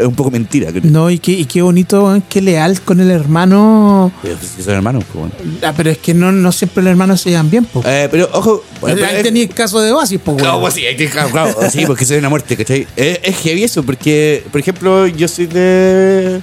[0.01, 0.73] es, un poco mentira.
[0.73, 4.11] Que, No, y qué, y qué bonito, qué leal con el hermano.
[4.21, 5.57] Pero, pues, son hermanos, pues, bueno.
[5.63, 7.81] Ah, pero es que no, no siempre los hermanos se llevan bien, po.
[7.85, 10.61] Eh, pero, ojo, bueno, Ahí pero- tenía el caso de Oasis, po, Claro, weón.
[10.63, 12.85] pues sí, hay que- claro, claro, sí, porque soy una muerte, ¿cachai?
[12.97, 16.41] Es, es heavy eso, porque, por ejemplo, yo soy de.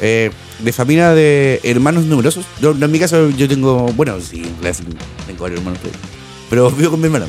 [0.00, 0.30] eh,
[0.62, 2.44] de familia de hermanos numerosos.
[2.60, 3.86] Yo, en mi caso, yo tengo.
[3.94, 4.42] Bueno, sí,
[5.26, 5.80] tengo varios hermanos,
[6.48, 7.26] pero, vivo con mi hermano.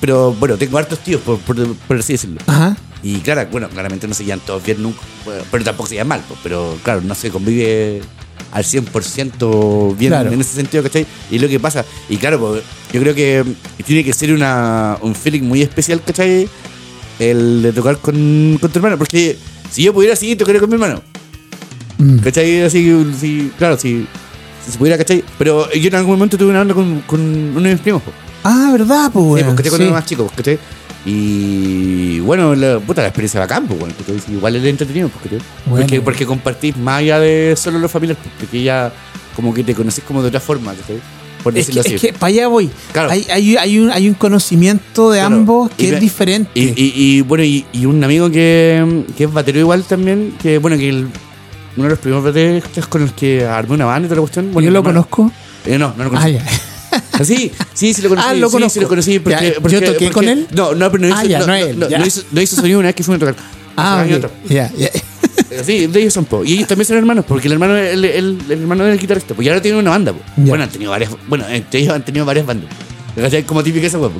[0.00, 2.40] Pero bueno, tengo hartos tíos, por, por, por así decirlo.
[2.46, 2.76] Ajá.
[3.02, 5.00] Y claro, bueno, claramente no se llevan todos bien nunca,
[5.50, 8.00] pero tampoco se llevan mal, pues, pero claro, no se convive
[8.52, 10.32] al 100% bien Claro.
[10.32, 11.06] en ese sentido, ¿cachai?
[11.30, 11.84] Y lo que pasa.
[12.08, 13.44] Y claro, pues, yo creo que
[13.84, 16.48] tiene que ser una, un feeling muy especial, ¿cachai?
[17.18, 19.36] El de tocar con, con tu hermano, porque
[19.70, 21.02] si yo pudiera así, tocaría con mi hermano.
[21.98, 22.18] Mm.
[22.18, 22.62] ¿Cachai?
[22.62, 24.06] Así, sí, claro, sí.
[24.68, 25.22] se pudiera, ¿cachai?
[25.38, 28.10] Pero yo en algún momento tuve una banda con, con uno de mis primos, po.
[28.44, 29.54] Ah, ¿verdad, pues, Sí, weón?
[29.56, 29.90] porque cuando Sí.
[29.90, 30.58] era más chico, ¿cachai?
[31.04, 34.16] Y bueno, la, puta, la experiencia bacán, pues, bueno, ¿cachai?
[34.34, 35.38] Igual es entretenido, pues, ¿cachai?
[35.66, 35.84] Bueno.
[35.86, 38.92] Porque, porque compartís más allá de solo los familiares, pues, porque ya
[39.34, 40.98] como que te conocés como de otra forma, ¿cachai?
[41.42, 41.94] Por Es que, es así.
[41.96, 42.68] que para allá voy.
[42.92, 43.10] Claro.
[43.10, 45.36] Hay, hay, hay un, hay un conocimiento de Claro.
[45.36, 46.50] ambos que Y es diferente.
[46.54, 50.58] Y, y- y, bueno, y, y un amigo que, que es batero igual también, que
[50.58, 51.06] bueno, que el-
[51.76, 54.52] uno de los primeros bateristas con los que armé una banda y toda la cuestión.
[54.52, 55.30] Bueno, ¿Yo lo conozco?
[55.64, 56.32] Eh, no, no lo Ah, conocí.
[56.32, 56.44] ya.
[57.12, 58.26] Ah, sí, sí, sí lo conocí.
[58.30, 58.74] Ah, lo sí, conozco.
[58.74, 59.18] Sí, lo conocí.
[59.18, 60.46] Porque, Ya, ¿yo porque- toqué porque- con él?
[60.54, 61.98] No, no, pero no hizo, Ah, ya, no, no no, él, no, ya.
[61.98, 63.44] no hizo, no hizo sonido una vez que fuimos a tocar.
[63.76, 64.24] Ah, Hace años ok.
[64.24, 64.40] atrás.
[64.48, 64.90] ya, ya.
[65.64, 66.44] Sí, de ellos son po.
[66.44, 69.44] Y ellos también son hermanos, porque el hermano, el, el- el hermano del guitarrista, pues
[69.46, 70.12] ya ahora tienen una banda.
[70.36, 70.44] Ya.
[70.44, 72.68] Bueno, han tenido varias, bueno, entre ellos han tenido varias bandas.
[73.46, 74.10] Como típica esa, po.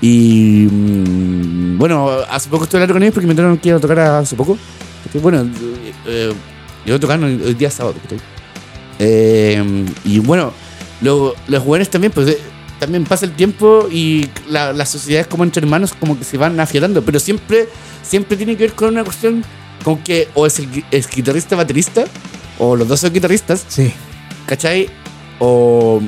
[0.00, 3.80] Y mm, bueno, hace poco estuve hablando con ellos porque me entraron que iba a
[3.80, 4.58] tocar hace poco.
[5.22, 6.32] Bueno, eh, eh,
[6.86, 7.94] yo tocando hoy hoy día sábado.
[8.98, 10.52] Eh, y bueno,
[11.00, 12.38] lo- los jóvenes también, pues eh,
[12.78, 16.58] también pasa el tiempo y la- las sociedades como entre hermanos como que se van
[16.60, 17.68] afiatando, pero siempre,
[18.02, 19.44] siempre tiene que ver con una cuestión
[19.84, 22.04] como que o es el, es guitarrista baterista,
[22.58, 23.92] o los dos son guitarristas, Sí.
[24.46, 24.88] ¿cachai?
[25.40, 26.00] O...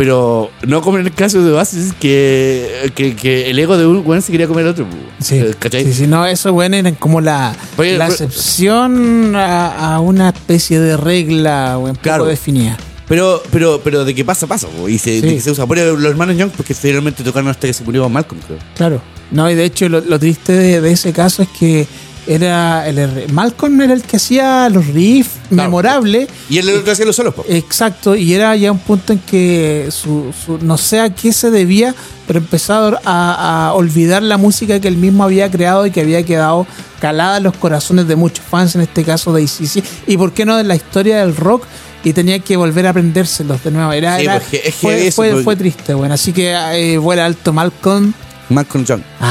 [0.00, 4.02] Pero no como en el caso de Oasis, que, que, que el ego de un
[4.02, 4.86] weón se quería comer al otro.
[5.20, 5.84] Sí, ¿Cachai?
[5.84, 10.80] sí, sí, no, eso, bueno, eran como la, Oye, la excepción a, a una especie
[10.80, 12.24] de regla, o un poco Claro.
[12.24, 12.78] definida.
[13.08, 14.68] Pero, pero, pero de que pasa, pasa.
[14.68, 15.20] po, Y se, Sí.
[15.20, 15.66] de que se usa.
[15.66, 18.58] Por ejemplo, los hermanos Young, porque finalmente tocaron hasta que se murió Malcolm, creo.
[18.76, 19.02] Claro.
[19.30, 21.86] No, y de hecho lo, lo triste de, de ese caso es que
[22.26, 26.28] era el Malcolm era el que hacía los riffs memorables.
[26.48, 27.44] Y él el otro hacía los solos, po.
[27.48, 31.50] Exacto, y era ya un punto en que su, su- no sé a qué se
[31.50, 31.94] debía,
[32.26, 36.22] pero empezó a, a olvidar la música que él mismo había creado y que había
[36.24, 36.66] quedado
[37.00, 40.44] calada en los corazones de muchos fans, en este caso de ICC, y por qué
[40.44, 41.64] no de la historia del rock,
[42.04, 43.92] y tenía que volver a aprendérselos de nuevo.
[43.92, 47.24] Era, Sí, era- es que fue, eso, fue- fue triste, bueno, así que eh, vuela
[47.26, 48.12] alto Malcolm.
[48.50, 49.02] Malcolm Young.
[49.20, 49.26] Ah,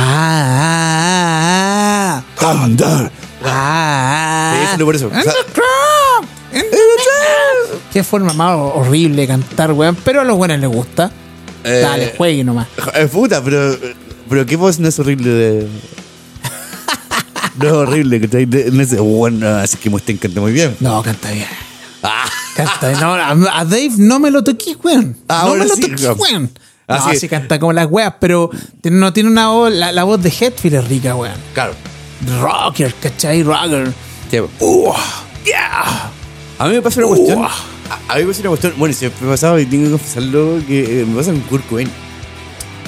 [1.21, 3.11] ah, ah, Thunder.
[3.43, 4.77] ah, ah.
[4.83, 5.07] por eso.
[5.07, 5.33] O sea,
[7.93, 9.95] Qué forma más horrible de cantar, weón.
[10.03, 11.11] Pero a los buenos les gusta.
[11.63, 12.67] Eh, Dale, juegue nomás.
[12.95, 13.75] Eh, puta, pero,
[14.29, 15.67] pero qué voz no es horrible de.
[17.57, 20.75] no es horrible, de- no es, bueno, así que Mustaine canta muy bien.
[20.79, 21.47] No, canta bien.
[22.03, 22.99] Ah, Canta bien.
[23.01, 25.17] No, a, Dave no me lo toqué, weón.
[25.27, 26.13] no Ahora me lo sí, toqué, no.
[26.13, 26.51] weón.
[26.89, 27.27] Ah, no, sí.
[27.29, 28.49] canta como las weas, pero
[28.83, 29.71] no tiene una voz.
[29.73, 31.35] La, la voz de Hetfield es rica, weón.
[31.53, 31.73] claro.
[32.41, 33.43] Rocker, ¿cachai?
[33.43, 33.93] Rocker.
[34.29, 34.95] Sí, po.
[35.45, 36.11] Yeah.
[36.57, 37.39] A mí me pasa una cuestión.
[37.39, 37.47] Uah.
[38.07, 38.73] A, a mí me pasa una cuestión.
[38.77, 41.67] Bueno, si me ha pasado y tengo que confesarlo, que eh, me pasa con Kurt
[41.69, 41.89] Cobain.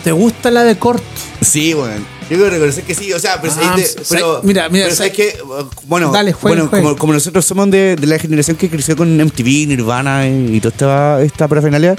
[0.04, 1.02] ¿Te gusta la de Kurt?
[1.42, 2.04] Sí, bueno.
[2.28, 5.04] Tengo que reconocer que sí, o sea, pero, Ah, de- pero mira, mira, pero sa-
[5.04, 5.38] sabes que,
[5.86, 6.84] bueno, Dale, juegue, bueno juegue.
[6.86, 10.60] Como, como nosotros somos de, de la generación que creció con MTV, Nirvana y, y
[10.62, 11.96] toda esta, esta parafernalia,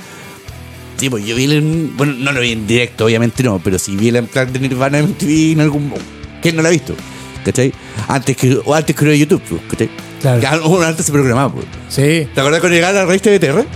[1.02, 3.96] sí, pues yo vi el, bueno, no lo vi en directo, obviamente no, pero sí
[3.96, 5.92] vi el unplugged de Nirvana en MTV en algún,
[6.40, 6.94] ¿quién no lo ha visto?
[7.44, 7.72] ¿Cachai?
[8.06, 9.90] Antes que, o antes que era YouTube, pues, ¿cachai?
[10.20, 10.48] Claro.
[10.48, 11.66] Algo antes se programaba, pues.
[11.88, 12.28] Sí.
[12.32, 13.66] ¿Te acuerdas cuando llegaba la revista de TR?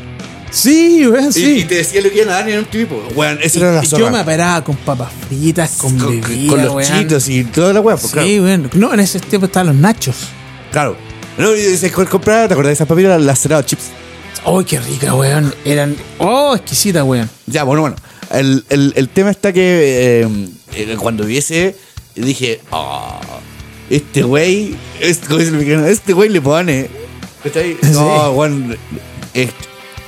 [0.53, 1.59] Sí, weón, Y, sí.
[1.59, 3.83] y te decía lo que iban a dar en MTV, pues, weón, esa era la
[3.83, 4.11] Yo zorra.
[4.12, 6.93] me operaba con papas fritas, con, con, bebida, con los weón.
[7.01, 8.29] chitos y toda la weá, pues, claro.
[8.29, 8.70] Sí, weón.
[8.74, 10.14] No, en ese tiempo estaban los nachos.
[10.70, 10.97] Claro.
[11.39, 12.47] No, y ¿cuál comprar?
[12.47, 13.20] ¿Te acordás de esas papitas?
[13.20, 13.87] Las cerado chips.
[14.45, 15.55] ¡Oh, qué rica, weón!
[15.64, 15.97] Eran.
[16.18, 17.28] ¡Oh, exquisita, weón!
[17.47, 17.97] Ya, bueno, bueno.
[18.30, 20.28] El, el, el tema está que eh,
[20.74, 21.76] eh, cuando vi ese,
[22.14, 23.20] dije, oh,
[23.89, 26.89] este güey, este, este güey le pone.
[27.43, 27.76] ¿Cachai?
[27.82, 27.91] Sí.
[27.93, 28.76] No, weón,
[29.34, 29.51] es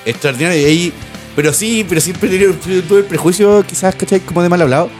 [0.05, 0.61] extraordinario.
[0.61, 0.93] Y ahí,
[1.37, 4.21] pero sí, pero siempre tuve el prejuicio, quizás, ¿cachai?
[4.21, 4.91] Como de mal hablado.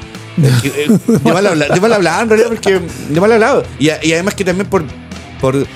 [0.63, 3.65] Eh, De mal hablado, de mal hablado, en realidad, porque de mal hablado.
[3.81, 4.85] Y, y además que también por.
[5.41, 5.67] por.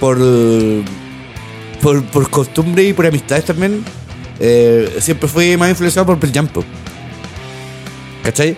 [0.00, 0.18] por.
[1.80, 3.84] Por, por costumbre y por amistades también.
[4.38, 6.48] eh, siempre fui más influenciado por Pearl Jam.
[8.22, 8.56] ¿Cachai?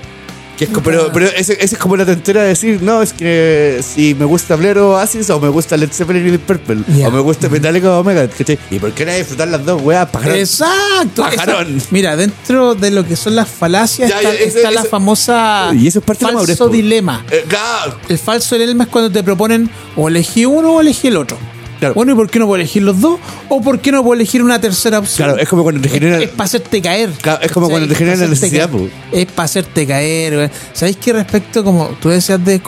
[0.59, 4.15] Que es pero pero ese es como la tontera de decir, no, es que si
[4.15, 7.09] me gusta Blair o Oasis, o me gusta Led Zeppelin y Deep Purple, Ya.
[7.09, 8.59] o me gusta Metallica o Omega, ¿cachai?
[8.71, 10.09] ¿Y por qué no disfrutar las dos, weas?
[10.11, 10.37] Pajarón.
[10.37, 11.23] ¡Exacto!
[11.23, 11.77] Pajarón.
[11.79, 14.89] Esa- mira, dentro de lo que son las falacias Ya, está, ese- está la ese-
[14.91, 15.71] famosa.
[15.75, 16.71] Y eso es parte de la falso po.
[16.73, 17.25] dilema.
[17.31, 21.17] Eh, claro, El falso dilema es cuando te proponen o elegí uno o elegí el
[21.17, 21.39] otro.
[21.83, 21.97] Claro.
[21.97, 23.19] Bueno, ¿y por qué no puedo elegir los dos?
[23.49, 25.31] ¿O por qué no puedo elegir una tercera opción?
[25.31, 26.21] claro, es como cuando te genera.
[26.21, 27.11] Es, para hacerte caer.
[27.21, 28.89] Claro, es como cuando te genera pa' la necesidad, caer.
[28.89, 28.89] po.
[29.11, 30.49] Es para hacerte caer.
[30.73, 32.61] ¿Sabéis que respecto, como tú decías de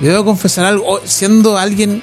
[0.00, 2.02] yo debo confesar algo, siendo alguien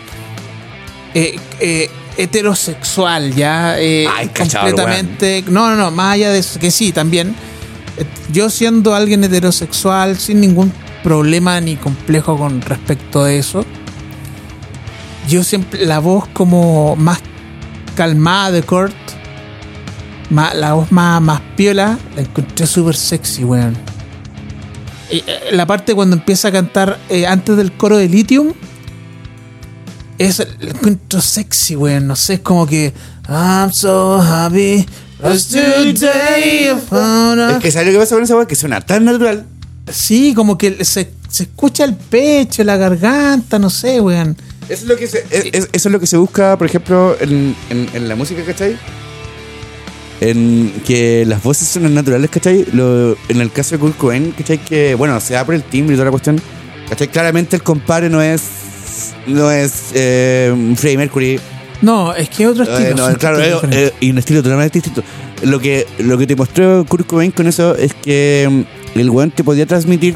[1.14, 5.44] eh, eh, heterosexual, ya eh, Ay, cachado, completamente.
[5.50, 7.36] No, no, no, más allá de eso, que sí, también.
[8.32, 10.72] Yo siendo alguien heterosexual, sin ningún
[11.04, 13.66] problema ni complejo con respecto a eso,
[15.32, 17.20] yo siempre, la voz como más
[17.96, 18.94] calmada de Kurt
[20.30, 23.78] más, la voz más, más piola, la encontré súper sexy, weón.
[25.10, 25.24] Eh,
[25.54, 28.54] la parte cuando empieza a cantar eh, antes del coro de Lithium,
[30.18, 32.08] es la encuentro sexy, weón.
[32.08, 32.94] No sé, es como que
[33.30, 34.86] I'm so happy.
[35.22, 38.46] today I found out-" Es que ¿sabes lo que pasa con esa weá?
[38.46, 39.46] Que suena tan natural.
[39.90, 44.36] Sí, como que se, se escucha el pecho, la garganta, no sé, weón.
[44.72, 47.16] Eso es lo que se, es- es- eso es lo que se busca, por ejemplo,
[47.20, 48.78] en, en- en la música, ¿cachai?
[50.20, 52.66] En que las voces son naturales, ¿cachai?
[52.74, 54.60] Lo- en el caso de Kurt Cobain, ¿cachai?
[54.60, 56.40] Que, bueno, se da por el timbre y toda la cuestión.
[56.90, 57.08] ¿Cachai?
[57.08, 58.42] Claramente el compadre no es.
[59.26, 61.40] No es eh, Freddie Mercury.
[61.82, 62.96] No, es que otro Eh, estilo.
[62.98, 65.04] no, son claro, eh, eh, y un estilo totalmente distinto.
[65.44, 68.48] Lo que, lo que te mostró Kurt Cobain con eso es que
[68.96, 70.16] mm, el weón te podía transmitir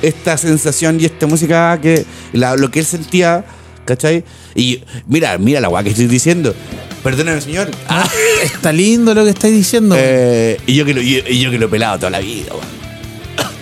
[0.00, 3.44] esta sensación y esta música que la- lo que él sentía,
[3.88, 4.22] ¿cachai?
[4.54, 6.54] Y mira, mira la weá que estoy diciendo.
[7.02, 7.70] Perdóname, señor.
[7.88, 8.08] Ah,
[8.42, 9.94] está lindo lo que estáis diciendo.
[9.98, 12.50] Eh, y, yo que lo, y, y yo que lo he pelado toda la vida,
[12.52, 12.78] weón.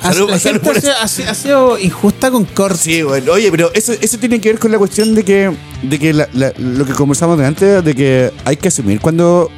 [0.02, 2.76] Ha- salud- la salud gente por ha, sido- ha sido- ha sido injusta con Kurt.
[2.76, 5.50] Sí, bueno, oye, pero eso, eso tiene que ver con la cuestión de que,
[5.82, 9.50] de que la- la- lo que conversamos de antes, de que hay que asumir cuando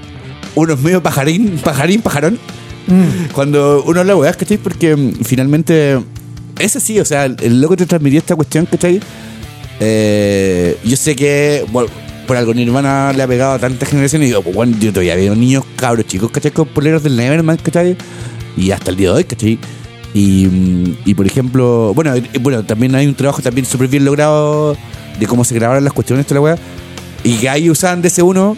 [0.55, 2.39] uno es medio pajarín, pajarín, pajarón,
[2.89, 3.33] Mm.
[3.33, 4.57] cuando uno habla weas, ¿cachai?
[4.59, 5.99] Porque mm, finalmente,
[6.59, 9.01] es así, o sea, el, el loco te transmitía esta cuestión, ¿cachai?
[9.81, 11.65] Eh, yo sé que,
[12.27, 15.17] por algo Nirvana le ha pegado a tantas generaciones y digo, pues, bueno, yo todavía
[15.17, 16.51] veo niños cabros chicos, ¿cachai?
[16.51, 17.97] Con poleros del Neverman, ¿cachai?
[18.57, 19.59] Y hasta el día de hoy, ¿cachai?
[20.15, 20.49] Y,
[21.05, 24.77] y por ejemplo, bueno, eh, bueno, también hay un trabajo también súper bien logrado
[25.19, 26.59] de cómo se grabaron las cuestiones, toda la wea.
[27.25, 28.57] Y que ahí usaban DC1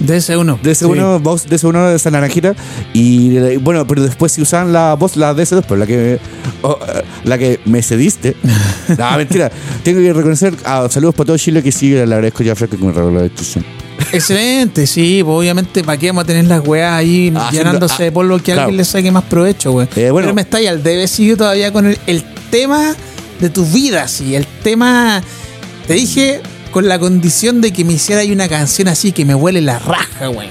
[0.00, 0.60] DS1.
[0.62, 2.54] DS1, voz DS1 de esa naranjita.
[2.92, 6.18] Y bueno, pero después si usaban la voz, la DS2, pero la que
[6.62, 6.78] oh,
[7.24, 8.36] la que me cediste.
[8.98, 9.50] no, mentira.
[9.82, 12.70] Tengo que reconocer, ah, saludos para todo Chile que sí, le agradezco ya a Frank
[12.70, 13.64] que me regaló la discusión.
[14.12, 18.04] Excelente, sí, pues, obviamente, ¿para qué vamos a tener las weas ahí Ah, llenándose haciendo-
[18.04, 18.60] de polvo que claro.
[18.62, 19.88] alguien le saque más provecho, weón?
[19.96, 20.26] Eh, bueno.
[20.26, 22.94] Pero me está ahí al debe, sigue todavía con el, el tema
[23.40, 25.22] de tu vida, sí, el tema.
[25.86, 26.40] Te dije
[26.70, 29.78] con la condición de que me hiciera ahí una canción así que me huele la
[29.78, 30.50] raja, weón.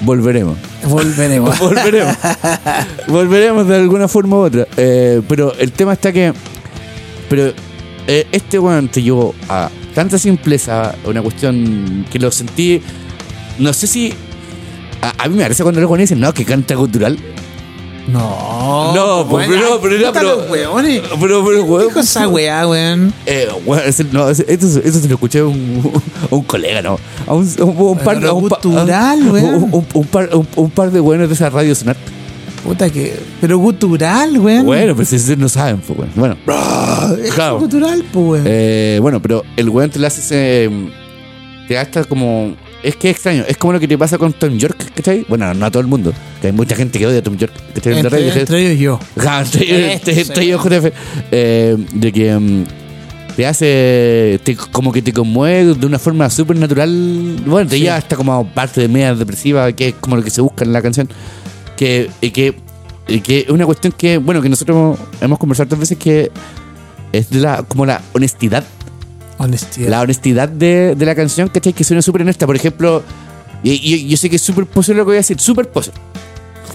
[0.00, 0.58] Volveremos.
[0.86, 1.58] Volveremos.
[1.60, 2.16] Volveremos.
[3.08, 4.66] Volveremos de alguna forma u otra.
[4.76, 6.32] Eh, pero el tema está que.
[7.28, 7.52] Pero
[8.06, 12.82] eh, este weón te llevó a tanta simpleza, una cuestión que lo sentí.
[13.58, 14.12] No sé si.
[15.00, 17.18] A, a mí me parece cuando los weones dicen, no, que canta cultural.
[18.08, 21.02] No, No, pues, weón, pero- pero puta pero- los weones.
[21.20, 21.88] Pero, pero, weón.
[21.88, 23.12] ¿Qué cosa weá, weón?
[23.26, 25.92] Eh, weón, ese- no, ese- esto, esto se lo escuché a un,
[26.30, 26.98] un colega, ¿no?
[27.26, 29.68] A un, un- un par, a un, gutural, weón.
[29.92, 31.96] un- par, un, par de weones de esa radio sonar.
[32.64, 33.18] Puta que.
[33.40, 34.66] Pero gutural, weón.
[34.66, 36.10] Bueno, pero si ustedes no saben, pues, weón.
[36.16, 36.36] Bueno.
[37.22, 37.58] Es claro.
[37.60, 38.44] gutural, pues, weón.
[38.46, 40.70] Eh, bueno, pero el weón te le hace ese.
[41.68, 42.54] Te da hasta como.
[42.82, 43.44] Es que es extraño.
[43.48, 45.24] Es como lo que te pasa con Tom York, ¿cachai?
[45.28, 46.12] Bueno, no a todo el mundo.
[46.40, 47.98] Que hay mucha gente que odia a Tom York, ¿cachai?
[47.98, 48.40] Entre, ¿cachai?
[48.40, 49.00] entre ellos yo.
[49.22, 50.92] Ja, entre- Este entre yo, JF.
[51.32, 52.64] Eh, de que mm,
[53.34, 54.40] te hace.
[54.44, 57.36] te- como que te conmueve de una forma súper natural.
[57.46, 57.82] Bueno, te Sí.
[57.82, 60.72] lleva hasta como parte de media depresiva, que es como lo que se busca en
[60.72, 61.08] la canción.
[61.76, 62.54] Que, y que,
[63.08, 66.30] y que es una cuestión que, bueno, que nosotros hemos conversado otras veces que
[67.12, 68.64] es la, como la honestidad.
[69.38, 69.88] Honestidad.
[69.90, 71.72] La honestidad de, de la canción, ¿cachai?
[71.72, 72.46] Que suena súper honesta.
[72.46, 73.02] Por ejemplo,
[73.62, 75.94] y, y- yo sé que es súper poser lo que voy a decir, súper poser.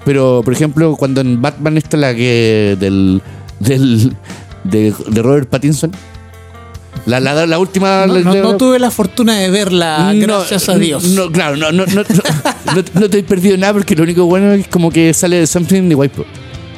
[0.05, 3.22] Pero, por ejemplo, cuando en Batman está la que del.
[3.59, 4.14] del
[4.64, 5.91] de, de Robert Pattinson.
[7.07, 8.05] La, la, la última.
[8.05, 11.03] No, tuve la fortuna de verla, no, gracias a Dios.
[11.05, 14.26] No, claro, no, no, no, no, no, no te he perdido nada porque lo único
[14.26, 16.24] bueno es como que sale de Something de White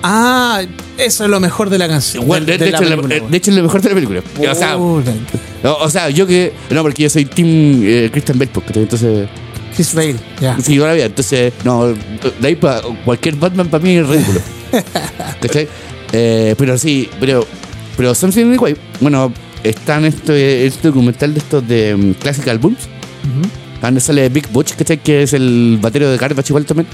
[0.04, 0.62] Ah,
[0.98, 2.28] eso es lo mejor de la canción.
[2.28, 4.22] Bueno, de, de hecho, es la- película, de hecho, es lo mejor de la película.
[4.52, 6.54] O sea, no, o sea, yo que.
[6.70, 9.28] No, porque yo soy Team eh, Christian Bale, porque entonces.
[9.76, 10.58] Chris Bale, ya.
[10.62, 11.06] Sí, toda la vida.
[11.06, 11.96] Entonces, no, de
[12.48, 14.40] ahí para cualquier Batman para mí es ridículo.
[15.42, 15.68] ¿Cachai?
[16.12, 17.48] Eh, pero sí, pero,
[17.98, 19.32] pero Something in the bueno,
[19.64, 22.80] está en este, este documental de estos de um, Classic Albums,
[23.24, 23.50] Ujú.
[23.82, 24.98] donde sale Big Butch, ¿cachai?
[24.98, 26.88] Que es el batero de Garbage igual también.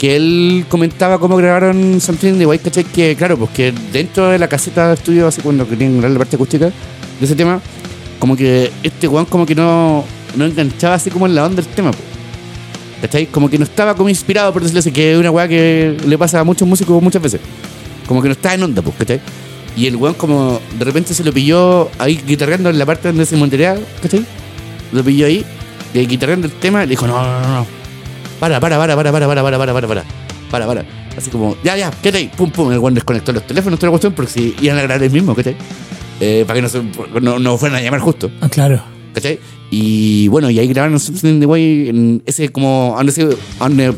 [0.00, 2.84] Que él comentaba cómo grabaron Something in the Way, ¿cachai?
[2.84, 6.18] Que claro, pues que dentro de la caseta de estudio, así cuando querían grabar la
[6.18, 6.72] parte acústica de
[7.20, 7.60] ese tema,
[8.18, 10.02] como que este weón como que no,
[10.36, 12.02] no enganchaba así como en la onda del tema, pues.
[13.02, 13.26] ¿Cachai?
[13.26, 16.16] Como que no estaba como inspirado, por decirlo así, que es una weá que le
[16.16, 17.42] pasa a muchos músicos muchas veces.
[18.08, 19.20] Como que no estaba en onda, pues, ¿cachai?
[19.76, 23.26] Y el weón como de repente se lo pilló ahí guitarreando en la parte donde
[23.26, 24.24] se monterea, ¿cachai?
[24.92, 25.44] Lo pilló ahí,
[25.92, 27.79] de guitarreando el tema, y le dijo, no, no, no, no.
[28.40, 30.04] Para, para, para, para, para, para, para, para, para, para.
[30.50, 30.84] Para, para.
[31.16, 32.30] Así como, ya, ya, quédate ahí.
[32.36, 32.72] Pum, pum.
[32.72, 35.34] El weón desconectó los teléfonos, toda la cuestión, porque si iban a grabar el mismo,
[35.34, 35.54] ¿cachai?
[36.20, 36.82] Eh, para que no, se,
[37.20, 38.30] no, no fueran a llamar justo.
[38.40, 38.82] Ah, claro.
[39.14, 39.38] ¿Cachai?
[39.70, 42.94] Y bueno, y ahí grabaron Something in the Way en ese como.
[42.96, 43.28] Donde, se-
[43.58, 43.94] donde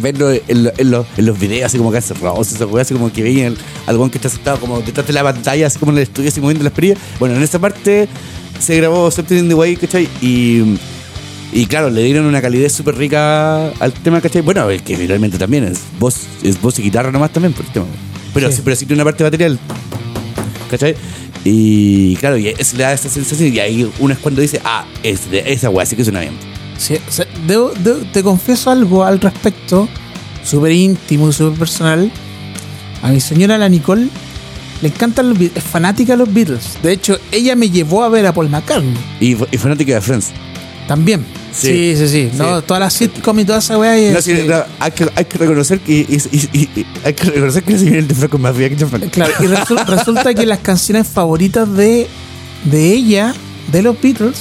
[0.00, 2.94] verlo en, lo- en los- en los videos, así como que Rose, esa weá, así
[2.94, 3.56] como que veían
[3.86, 6.28] al weón que está sentado como detrás de la pantalla, así como en el estudio,
[6.28, 6.98] así moviendo las perillas.
[7.18, 8.08] Bueno, en esa parte
[8.58, 10.08] se grabó Something in the Way, ¿cachai?
[10.20, 10.76] Y,
[11.52, 14.42] y claro, le dieron una calidez súper rica al tema, ¿cachai?
[14.42, 17.72] Bueno, es que realmente también es voz, es voz y guitarra nomás también por el
[17.72, 17.86] tema.
[18.32, 18.60] Pero Sí.
[18.64, 19.58] pero sí tiene una parte material,
[20.70, 20.94] ¿cachai?
[21.44, 23.52] Y claro, y eso le da esa sensación.
[23.52, 26.32] Y ahí uno es cuando dice, ah, es de esa weá, sí que suena bien.
[26.78, 29.88] Sí, o sea, debo- debo- te confieso algo al respecto,
[30.44, 32.10] súper íntimo súper personal.
[33.02, 34.08] A mi señora, la Nicole,
[34.82, 36.78] le encantan los Beatles, es fanática de los Beatles.
[36.82, 40.30] De hecho, ella me llevó a ver a Paul McCartney Y, y fanática de Friends.
[40.86, 41.24] También.
[41.52, 41.96] Sí, Sí.
[41.96, 42.30] sí, sí.
[42.36, 43.92] No, todas las sitcom y toda esa weá.
[44.12, 47.62] No, es- sí, no, hay, que, hay que reconocer que y- y- hay que reconocer
[47.62, 49.06] que el de Franco es más vieja que Franco.
[49.10, 52.08] Claro, y resu- resulta que las canciones favoritas de,
[52.64, 53.34] de ella,
[53.72, 54.38] de los Beatles,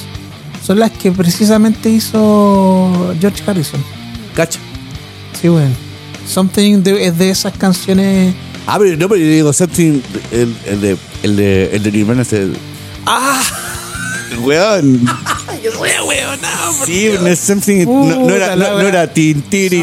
[0.65, 3.83] son las que precisamente hizo George Harrison.
[4.35, 4.59] Cacho.
[5.41, 5.75] Sí, bueno.
[6.27, 8.33] Something de, es de esas canciones.
[8.65, 9.99] Ah, pero no, pero yo digo something
[10.31, 12.55] el, el de el de el de Nirvana el
[13.05, 13.41] ¡Ah!
[14.41, 15.05] weón.
[15.63, 19.79] Yo no, Sí, no es something no, no era no, no era tin tiri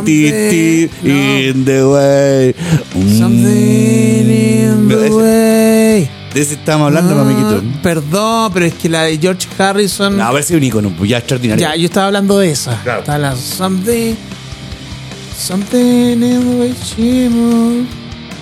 [1.03, 2.55] in the way.
[2.95, 3.19] Mm.
[3.19, 6.11] Something in No, the ese- way.
[6.35, 7.63] De ese estamos hablando, Ah, mamiguito.
[7.83, 10.17] Perdón, pero es que la de George Harrison.
[10.17, 11.61] No, a ver si es un icono, pues ya extraordinario.
[11.67, 12.79] Ya, yo estaba hablando de esa.
[12.83, 13.01] Claro.
[13.01, 14.15] Estaba hablando something.
[15.37, 17.87] Something in the way she moves.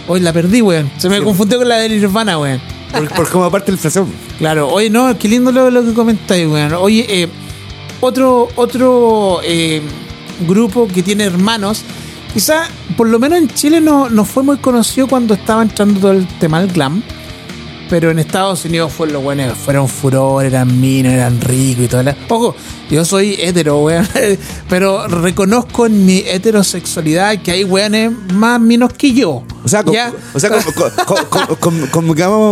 [0.08, 0.90] Hoy la perdí, weón.
[0.98, 1.22] Se me Sí.
[1.22, 2.60] confundió con la de Nirvana, weón.
[2.92, 4.06] Por, por como parte del fraseo.
[4.38, 6.72] Claro, oye, no, qué lindo lo, lo que comentáis, weón.
[6.74, 7.28] Oye, eh,
[8.00, 9.82] otro, otro eh,
[10.46, 11.82] grupo que tiene hermanos,
[12.32, 16.12] quizá, por lo menos en Chile no, no fue muy conocido cuando estaba entrando todo
[16.12, 17.02] el tema del glam.
[17.90, 22.02] Pero en Estados Unidos fue lo bueno, fueron furor, eran minos, eran ricos y todo.
[22.02, 22.54] la- Ojo,
[22.90, 24.06] yo soy hetero, weón.
[24.68, 29.42] Pero reconozco en mi heterosexualidad que hay weones más minos que yo.
[29.64, 30.12] O sea, ¿Ya?
[30.34, 31.86] o sea co- co- co- co- com-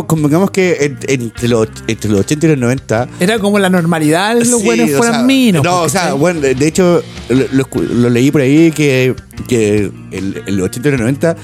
[0.06, 4.36] convengamos, que en- entre, los, entre los 80 y los 90 Era como la normalidad
[4.38, 5.62] los Sí, buenos o fueran sea, minos.
[5.64, 9.14] No, o sea, bueno, de hecho, lo, lo escu- lo leí por ahí que,
[9.48, 11.36] que el, el 80 y los 90,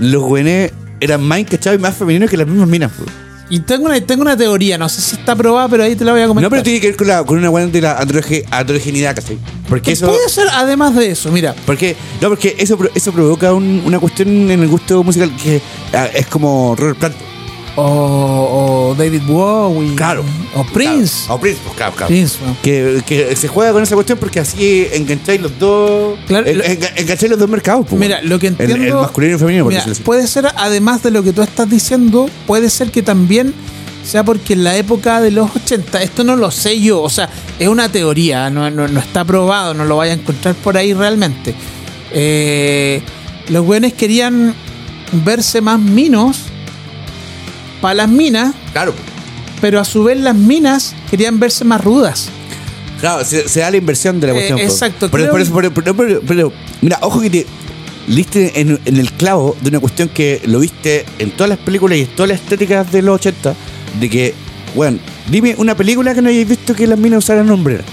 [0.00, 2.90] los güeyes eran más encachados y más femeninos que las mismas minas.
[3.48, 6.10] Y tengo una, tengo una teoría, no sé si está probada, pero ahí te la
[6.12, 6.42] voy a comentar.
[6.44, 9.38] No, pero tiene que ver con, la, con una buena de la androge- androgenidad, ¿cachai?
[9.68, 10.06] Porque eso.
[10.08, 11.54] Puede ser, además de eso, mira.
[11.64, 15.60] Porque, no, porque eso, eso provoca un- una cuestión en el gusto musical que
[15.92, 17.14] ah, es como Robert Plant.
[17.78, 19.94] O, o David Bowie.
[19.94, 20.24] Claro.
[20.54, 21.24] O Prince.
[21.26, 22.08] Claro, o Prince, pues, claro, claro.
[22.08, 22.56] Prince, bueno.
[22.62, 26.18] Que, que se juega con esa cuestión porque así engancháis los dos.
[26.26, 26.62] Claro, en-
[26.96, 27.84] engancháis los dos mercados.
[27.88, 28.76] pues, Mira, lo que entiendo.
[28.76, 32.30] El, masculino y el femenino, Mira, puede ser, además de lo que tú estás diciendo,
[32.46, 33.52] puede ser que también
[34.04, 37.28] sea porque en la época de los 80, esto no lo sé yo, o sea,
[37.58, 40.94] es una teoría, no, no- no está probado, no lo vaya a encontrar por ahí
[40.94, 41.54] realmente.
[42.12, 43.02] Eh,
[43.48, 44.54] los güeyes querían
[45.24, 46.38] verse más minos
[47.86, 48.92] para las minas, Claro.
[49.60, 52.30] pero a su vez las minas querían verse más rudas.
[53.00, 54.58] Claro, se, se da la inversión de la Eh, cuestión.
[54.58, 57.46] exacto, Pero, pero- pero- pero- pero, mira, ojo que te
[58.08, 61.96] liste en, en el clavo de una cuestión que lo viste en todas las películas
[61.98, 63.54] y en todas las estéticas de los 80,
[64.00, 64.34] de que,
[64.74, 64.98] bueno,
[65.30, 67.84] dime una película que no hayáis visto que las minas usaran hombreras,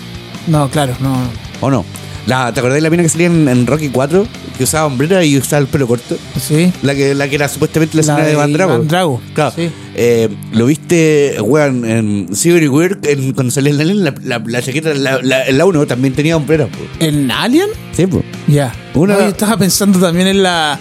[0.48, 1.18] No, claro, no.
[1.62, 1.86] ¿o no?
[2.26, 4.26] La, ¿Te acordás de la mina que salía en, en Rocky 4?
[4.64, 6.18] Que usaba hombrera y usaba el pelo corto.
[6.40, 6.72] Sí.
[6.84, 8.72] La que, la que era supuestamente la La escena de de Van Drago.
[8.78, 9.52] Van Drago, Claro.
[9.54, 9.70] sí.
[9.96, 12.28] Eh, lo viste, weón, en
[12.72, 16.14] Weaver, en- cuando salía en la, la, la, la chaqueta, la, la, la 1 también
[16.14, 16.78] tenía hombreras, po.
[17.04, 17.68] ¿En Alien?
[17.92, 18.24] Sí, po.
[18.48, 18.74] Ya.
[18.94, 20.80] Una- No, yo estaba pensando también en la,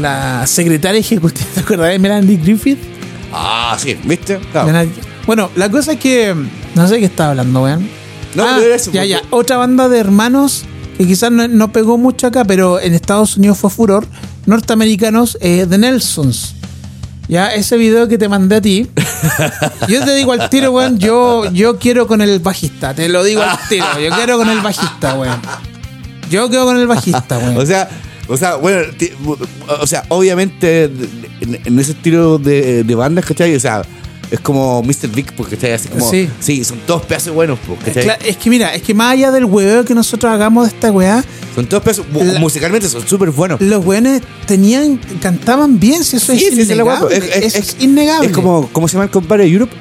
[0.00, 2.78] la secretaria ejecutiva, ¿te acordás de Melanie Griffith?
[3.32, 4.38] Ah, sí, ¿viste?
[4.52, 4.86] Claro.
[5.26, 6.34] Bueno, la cosa es que.
[6.74, 7.88] No sé qué estaba hablando, weón.
[8.34, 9.22] No, Ah, pero eso, ya, porque- ya.
[9.30, 10.64] Otra banda de hermanos
[11.02, 14.06] que quizás no, no pegó mucho acá, pero en Estados Unidos fue furor.
[14.46, 16.54] Norteamericanos, eh, The Nelsons.
[17.28, 18.88] Ya, ese video que te mandé a ti.
[19.88, 20.98] yo te digo al tiro, weón.
[20.98, 22.94] Yo, yo quiero con el bajista.
[22.94, 23.86] Te lo digo al tiro.
[24.00, 25.40] Yo quiero con el bajista, weón.
[26.30, 27.56] Yo quiero con el bajista, weón.
[27.56, 27.88] O sea,
[28.28, 28.82] o sea, bueno,
[29.80, 33.54] o sea, obviamente en, en ese estilo de, de bandas, ¿cachai?
[33.56, 33.82] O sea,
[34.32, 35.08] es como Mr.
[35.14, 35.72] Big, porque ¿cachai?
[35.74, 36.28] Así como, Sí.
[36.40, 36.64] sí.
[36.64, 39.94] son todos pedazos buenos, pues, es que mira, es que más allá del hueveo que
[39.94, 41.22] nosotros hagamos de esta weá,
[41.54, 43.60] Son todos pedazos, La- musicalmente son súper buenos.
[43.60, 47.14] los weones tenían, cantaban bien, si eso Sí, es sí, innegable.
[47.16, 48.28] Es, es- innegable.
[48.28, 49.72] Es como, ¿cómo se llama el compadre de Europe?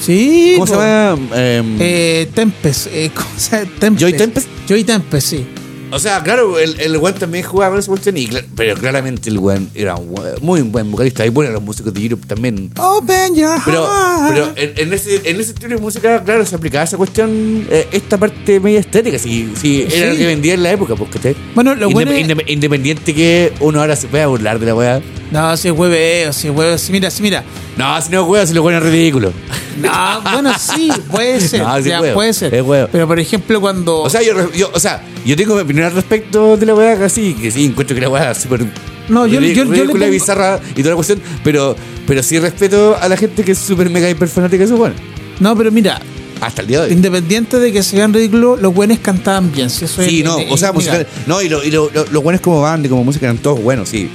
[0.00, 1.18] Sí, ¿Cómo se llama?
[1.34, 3.70] Em, Eh, Tempest, eh, ¿cómo se llama?
[3.80, 4.00] Tempest.
[4.02, 4.48] ¿Joy Tempest?
[4.68, 5.46] Joy Tempest, sí.
[5.92, 9.38] O sea, claro, el, el weón también jugaba con esa cuestión, y pero claramente el
[9.38, 11.24] weón era un muy buen vocalista.
[11.24, 12.70] Y bueno, los músicos de Europe también.
[12.78, 13.88] Open your Pero,
[14.28, 17.86] pero en, en ese, en ese estilo de música, claro, se aplicaba esa cuestión, eh,
[17.92, 20.12] esta parte media estética, si, si era Sí.
[20.12, 21.36] lo que vendía en la época, pues, ¿cachai?
[21.54, 24.74] Bueno, lo Indep- bueno es- indep- Independiente que uno ahora se pueda burlar de la
[24.74, 25.00] weá.
[25.30, 26.78] No, si es hueveo, si es hueveo.
[26.78, 27.42] Si mira, si mira.
[27.76, 29.32] No, si no es weá, si lo es ridículo.
[29.80, 31.60] No, bueno, sí, puede ser.
[31.62, 32.54] No, sí ya, es huevo, puede ser.
[32.54, 32.88] es huevo.
[32.90, 34.02] Pero por ejemplo, cuando.
[34.02, 36.98] O sea, yo, yo, o sea, yo tengo mi opinión al respecto de la weá,
[36.98, 38.64] que sí, que sí, encuentro que la weá es súper.
[39.08, 42.96] No, yo- yo- yo le tengo- bizarra y toda la cuestión, pero, pero sí respeto
[43.00, 44.94] a la gente que es súper mega hiper fanática de eso, bueno.
[45.38, 46.00] no, pero mira,
[46.40, 46.92] Hasta el día de hoy.
[46.92, 49.70] independiente de que se vean ridículos, los buenos cantaban bien.
[49.70, 52.06] Si eso Sí, es- no, es- o sea, musical, no, y, lo, y lo- lo-
[52.10, 54.10] los buenos como banda y como música eran todos buenos, sí.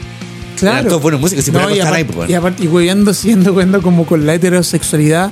[0.62, 0.88] Claro.
[0.90, 3.82] Todos buenos músicos, pero No, y, ahí, aparte, pues, y aparte, y hueveando, siguiendo cuando
[3.82, 5.32] como con la heterosexualidad,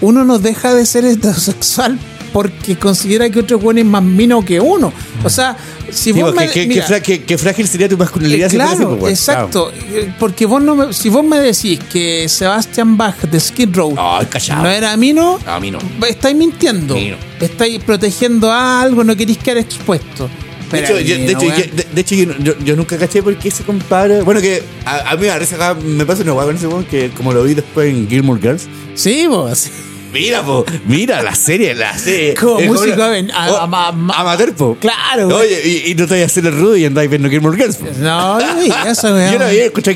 [0.00, 1.98] uno no deja de ser heterosexual
[2.32, 4.92] porque considera que otro bueno es más mino que uno.
[5.24, 5.56] O sea,
[5.90, 9.14] si Sí, vos porque me, mira, qué frágil sería tu masculinidad eh, si claro, pues,
[9.18, 9.72] exacto.
[9.90, 13.96] Eh, Porque vos no me- si vos me decís que Sebastian Bach de Skid Row
[14.30, 14.62] callado.
[14.62, 15.78] no era mino, No, a mí no.
[16.08, 16.94] estáis mintiendo.
[16.94, 17.16] Mino.
[17.40, 20.30] Estáis protegiendo a algo, no queréis quedar expuesto.
[20.70, 23.36] De hecho, yo, de hecho, yo, de, de hecho, yo, yo- yo nunca caché por
[23.36, 24.22] qué ese compadre.
[24.22, 26.84] Bueno, que a, a mí a veces acá me pasa una hueá con ese weón
[26.84, 28.68] que, como lo vi después en Gilmore Girls.
[28.94, 29.68] Sí, vos.
[30.12, 32.34] Mira, po, mira la serie, la serie.
[32.40, 34.76] Como músico a- oh, ama- ama- amateur, po.
[34.80, 35.36] Claro, güey.
[35.46, 37.76] Oye, y, y no te vayas a hacer el rudo y andáis viendo Gilmore Girls,
[37.76, 37.86] po.
[38.00, 39.32] No, veía eso, weón.
[39.34, 39.38] Yo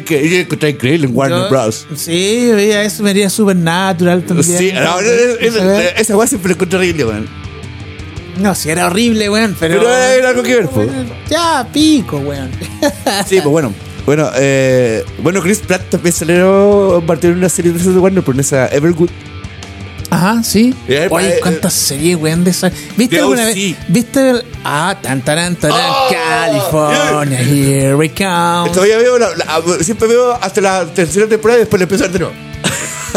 [0.04, 1.84] que- yo escuché increíble en Warner Bros.
[1.96, 4.56] Sí, veía eso, me haría Supernatural también.
[4.56, 5.08] Sí, no, es-
[5.40, 7.43] es- es- esa weá siempre la encontré horrible, weón.
[8.39, 9.78] No, sí, era horrible, weón, pero.
[9.80, 10.85] Pero era algo que ver, po.
[11.30, 12.51] Ya, pico, weón.
[13.26, 13.72] Sí, pues bueno.
[14.07, 18.01] Bueno, eh, bueno, Chris Pratt también salió a partir de una serie de esas de
[18.01, 19.09] Warner, por esa Evergood.
[20.11, 20.74] Ajá, sí.
[20.87, 22.72] Eh, Oye, eh, cuántas series, weón, de esas.
[22.97, 23.55] ¿Viste alguna OC.
[23.55, 23.76] vez?
[23.89, 24.45] ¿Viste el.
[24.62, 28.70] Ah, tan, tan, tan, Oh, California, here we come.
[28.72, 32.09] Todavía veo, la- la- siempre veo hasta la tercera temporada y después le empiezo a
[32.09, 32.35] ver de nuevo.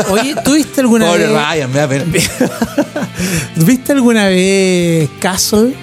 [0.09, 1.31] Oye, ¿tú viste alguna Pobre vez.
[1.31, 2.05] Ryan, me da pena.
[3.57, 5.73] ¿Viste alguna vez Castle?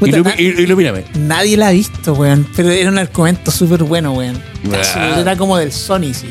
[0.00, 1.04] Ilumi- na- il- Ilumíname.
[1.18, 2.46] Nadie la ha visto, weón.
[2.54, 4.40] Pero era un argumento súper bueno, weón.
[4.70, 5.20] Castle, Ah.
[5.20, 6.28] Era como del Sony, sí.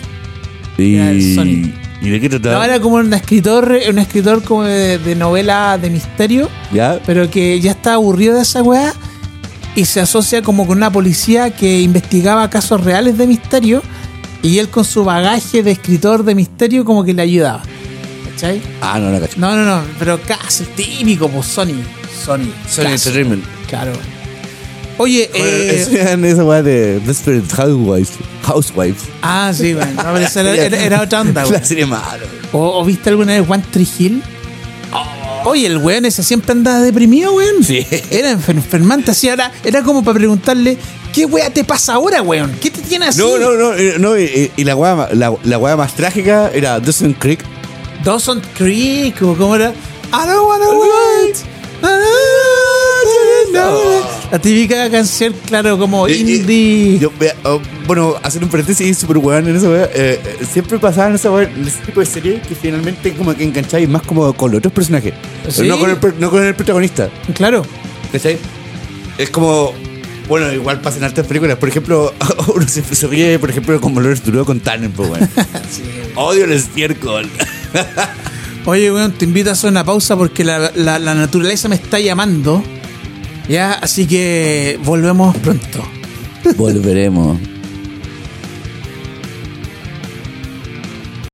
[0.78, 1.74] Y, Era el Sony.
[2.02, 2.66] ¿Y de qué No, trataba?
[2.66, 7.00] era como un escritor, un escritor como de, de novela de misterio, ¿Ya?
[7.06, 8.94] pero que ya está aburrido de esa weá
[9.76, 13.82] y se asocia como con una policía que investigaba casos reales de misterio
[14.48, 17.62] y él con su bagaje de escritor de misterio como que le ayudaba.
[18.32, 18.62] ¿Cachai?
[18.82, 19.34] Ah, no, no, cacho.
[19.38, 21.74] No, no, no, pero Castle, típico, pues Sony.
[22.26, 22.52] Sony.
[22.70, 22.86] Sony.
[22.88, 23.44] Entertainment.
[23.68, 23.94] Claro.
[25.00, 25.86] Oye, eh,
[26.24, 28.12] esa weá de Desperate Housewives.
[28.44, 29.02] Housewives.
[29.22, 32.18] ah, sí, bueno, no, pero esa era, era- era otra onda, La serie mala.
[32.52, 34.24] ¿O, o viste alguna vez One Tree Hill?
[35.46, 37.64] Oye, el weón ese siempre andaba deprimido, weón.
[37.64, 37.86] Sí.
[38.10, 39.52] Era enfer- enfermante, así ahora.
[39.64, 40.78] Era como para preguntarle,
[41.18, 42.52] ¿qué weá te pasa ahora, weón?
[42.62, 43.18] ¿Qué te tiene así?
[43.20, 46.80] No, no, no, eh, no y, y la weá la, la weá más trágica era
[46.80, 47.40] Dawson Creek.
[48.04, 49.70] Dawson Creek, o cómo era.
[50.14, 51.38] I don't wanna wait.
[54.32, 57.00] La típica canción, claro, como Y- y- indie.
[57.00, 59.86] yo, vea, oh, bueno, hacer un paréntesis súper weón en esa weá.
[59.86, 63.44] eh, eh, siempre pasaban esa weá, en ese tipo de series que finalmente como que
[63.44, 65.14] engancháis más como con los otros personajes.
[65.42, 65.68] Pero Sí.
[65.68, 67.10] no, con el, no con el protagonista.
[67.34, 67.64] Claro.
[68.12, 68.38] ¿Cachai?
[69.18, 69.74] Es como.
[70.28, 71.58] Bueno, igual pasan hartas películas.
[71.58, 72.14] Por ejemplo,
[72.56, 75.30] uno siempre se ríe, por ejemplo, como Lourdes Duro con Tannen, pues, weón.
[76.16, 77.30] Odio el estiércol.
[78.66, 82.00] Oye, weón, te invito a hacer una pausa porque la, la- la naturaleza me está
[82.00, 82.62] llamando.
[83.48, 85.88] Ya, así que volvemos pronto.
[86.58, 87.40] Volveremos.